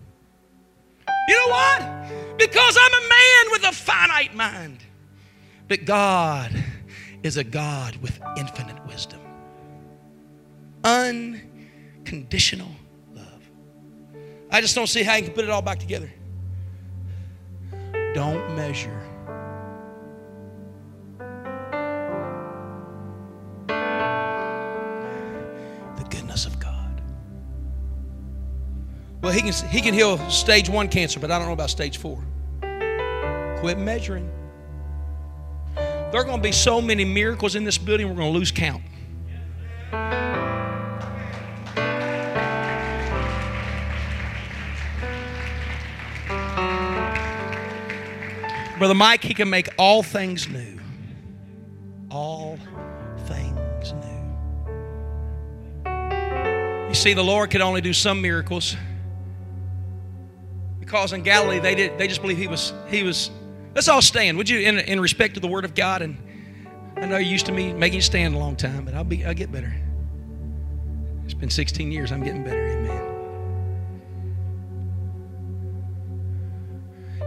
[1.28, 2.38] You know what?
[2.38, 4.80] Because I'm a man with a finite mind.
[5.68, 6.52] But God
[7.22, 9.20] is a God with infinite wisdom.
[10.84, 11.49] Un
[12.10, 12.70] unconditional
[13.14, 13.50] love.
[14.50, 16.12] I just don't see how you can put it all back together.
[18.16, 19.00] Don't measure.
[25.98, 27.02] The goodness of God.
[29.22, 31.98] Well, he can, he can heal stage one cancer, but I don't know about stage
[31.98, 32.24] four.
[33.60, 34.32] Quit measuring.
[35.76, 38.52] There are going to be so many miracles in this building, we're going to lose
[38.52, 38.82] count.
[48.80, 50.80] Brother Mike, he can make all things new.
[52.10, 52.58] All
[53.28, 54.10] things new.
[56.88, 58.76] You see, the Lord could only do some miracles
[60.80, 63.30] because in Galilee they did they just believe he was he was
[63.76, 66.18] let's all stand would you in, in respect to the word of god and
[66.98, 69.24] i know you're used to me making you stand a long time but i'll be
[69.24, 69.72] i'll get better
[71.26, 72.89] it's been 16 years i'm getting better amen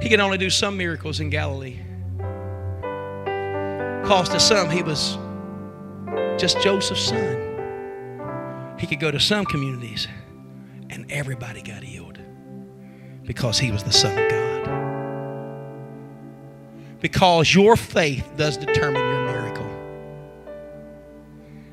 [0.03, 1.79] He could only do some miracles in Galilee.
[4.03, 5.17] Because to some, he was
[6.37, 8.75] just Joseph's son.
[8.81, 10.09] He could go to some communities
[10.91, 12.19] and everybody got healed
[13.23, 14.69] because he was the Son of God.
[17.01, 19.71] Because your faith does determine your miracle.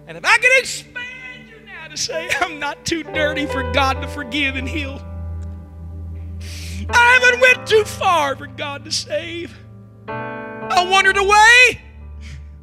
[0.05, 4.01] And if I could expand you now to say, I'm not too dirty for God
[4.01, 5.03] to forgive and heal.
[6.92, 9.56] I haven't went too far for God to save.
[10.08, 11.82] I wandered away.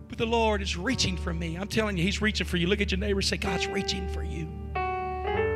[0.09, 1.57] But the Lord is reaching for me.
[1.57, 2.67] I'm telling you, He's reaching for you.
[2.67, 4.49] Look at your neighbor say, God's reaching for you.
[4.75, 5.47] Hallelujah.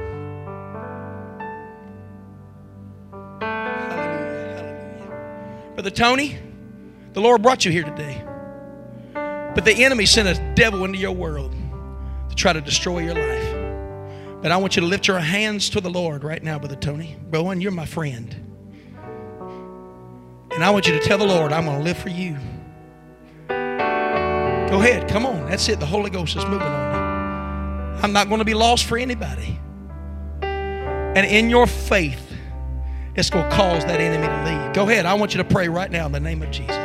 [5.00, 5.72] Hallelujah.
[5.74, 6.38] Brother Tony,
[7.12, 8.24] the Lord brought you here today.
[9.12, 11.54] But the enemy sent a devil into your world
[12.28, 14.42] to try to destroy your life.
[14.42, 17.16] But I want you to lift your hands to the Lord right now, Brother Tony.
[17.30, 18.49] Rowan, you're my friend.
[20.60, 22.36] And I want you to tell the Lord, I'm going to live for you.
[23.48, 25.48] Go ahead, come on.
[25.48, 25.80] That's it.
[25.80, 27.98] The Holy Ghost is moving on.
[28.04, 29.58] I'm not going to be lost for anybody.
[30.42, 32.20] And in your faith,
[33.14, 34.74] it's going to cause that enemy to leave.
[34.74, 35.06] Go ahead.
[35.06, 36.76] I want you to pray right now in the name of Jesus.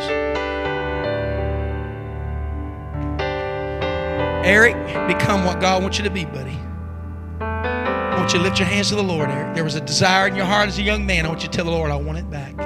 [4.46, 4.78] Eric,
[5.10, 6.58] become what God wants you to be, buddy.
[7.42, 9.54] I want you to lift your hands to the Lord, Eric.
[9.54, 11.26] There was a desire in your heart as a young man.
[11.26, 12.65] I want you to tell the Lord, I want it back.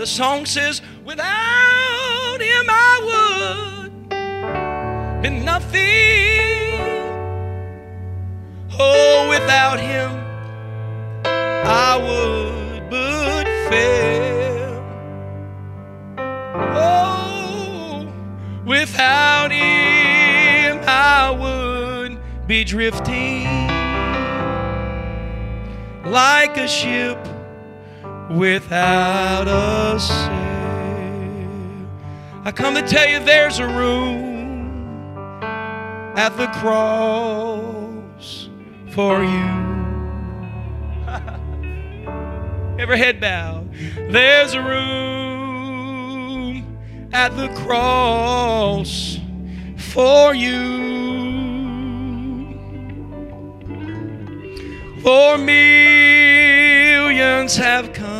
[0.00, 6.80] The song says, Without him I would be nothing.
[8.78, 10.10] Oh, without him
[11.26, 14.82] I would but fail.
[16.74, 18.10] Oh,
[18.64, 23.68] without him I would be drifting
[26.10, 27.18] like a ship
[28.30, 30.50] without a sail.
[32.44, 34.30] I come to tell you there's a room
[36.16, 38.48] at the cross
[38.92, 39.70] for you.
[42.78, 43.72] Every head bowed.
[44.10, 45.50] There's a room
[47.12, 49.18] at the cross
[49.76, 50.88] for you.
[55.02, 56.36] For millions
[57.56, 58.19] have come,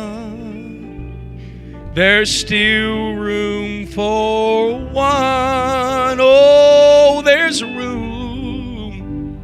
[1.93, 6.17] there's still room for one.
[6.19, 9.37] Oh, there's room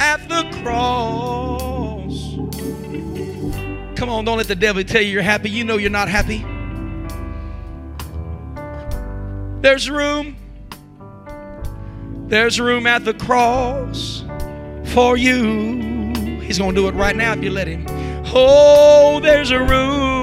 [0.00, 2.34] at the cross.
[3.96, 5.50] Come on, don't let the devil tell you you're happy.
[5.50, 6.44] You know you're not happy.
[9.60, 10.36] There's room.
[12.28, 14.24] There's room at the cross
[14.86, 16.12] for you.
[16.40, 17.86] He's going to do it right now if you let him.
[18.34, 20.13] Oh, there's a room.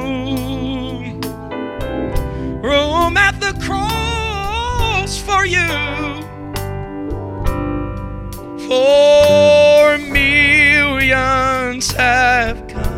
[2.61, 5.67] Room at the cross for you.
[8.67, 12.91] For millions have come.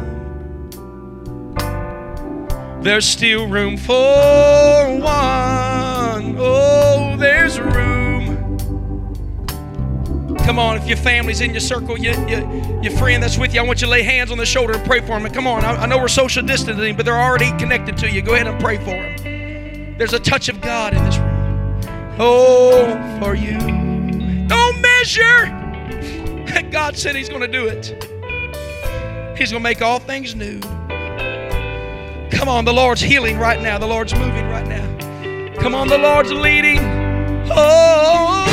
[2.82, 6.36] There's still room for one.
[6.38, 8.57] Oh, there's room.
[10.39, 12.41] Come on, if your family's in your circle, your, your,
[12.84, 14.86] your friend that's with you, I want you to lay hands on the shoulder and
[14.86, 15.24] pray for them.
[15.26, 18.22] And come on, I, I know we're social distancing, but they're already connected to you.
[18.22, 19.12] Go ahead and pray for them.
[19.98, 21.80] There's a touch of God in this room.
[22.20, 23.58] Oh, for you.
[24.48, 25.48] Don't measure.
[26.72, 27.86] God said He's going to do it.
[29.38, 30.60] He's going to make all things new.
[32.32, 33.78] Come on, the Lord's healing right now.
[33.78, 35.54] The Lord's moving right now.
[35.60, 36.80] Come on, the Lord's leading.
[37.52, 38.53] Oh.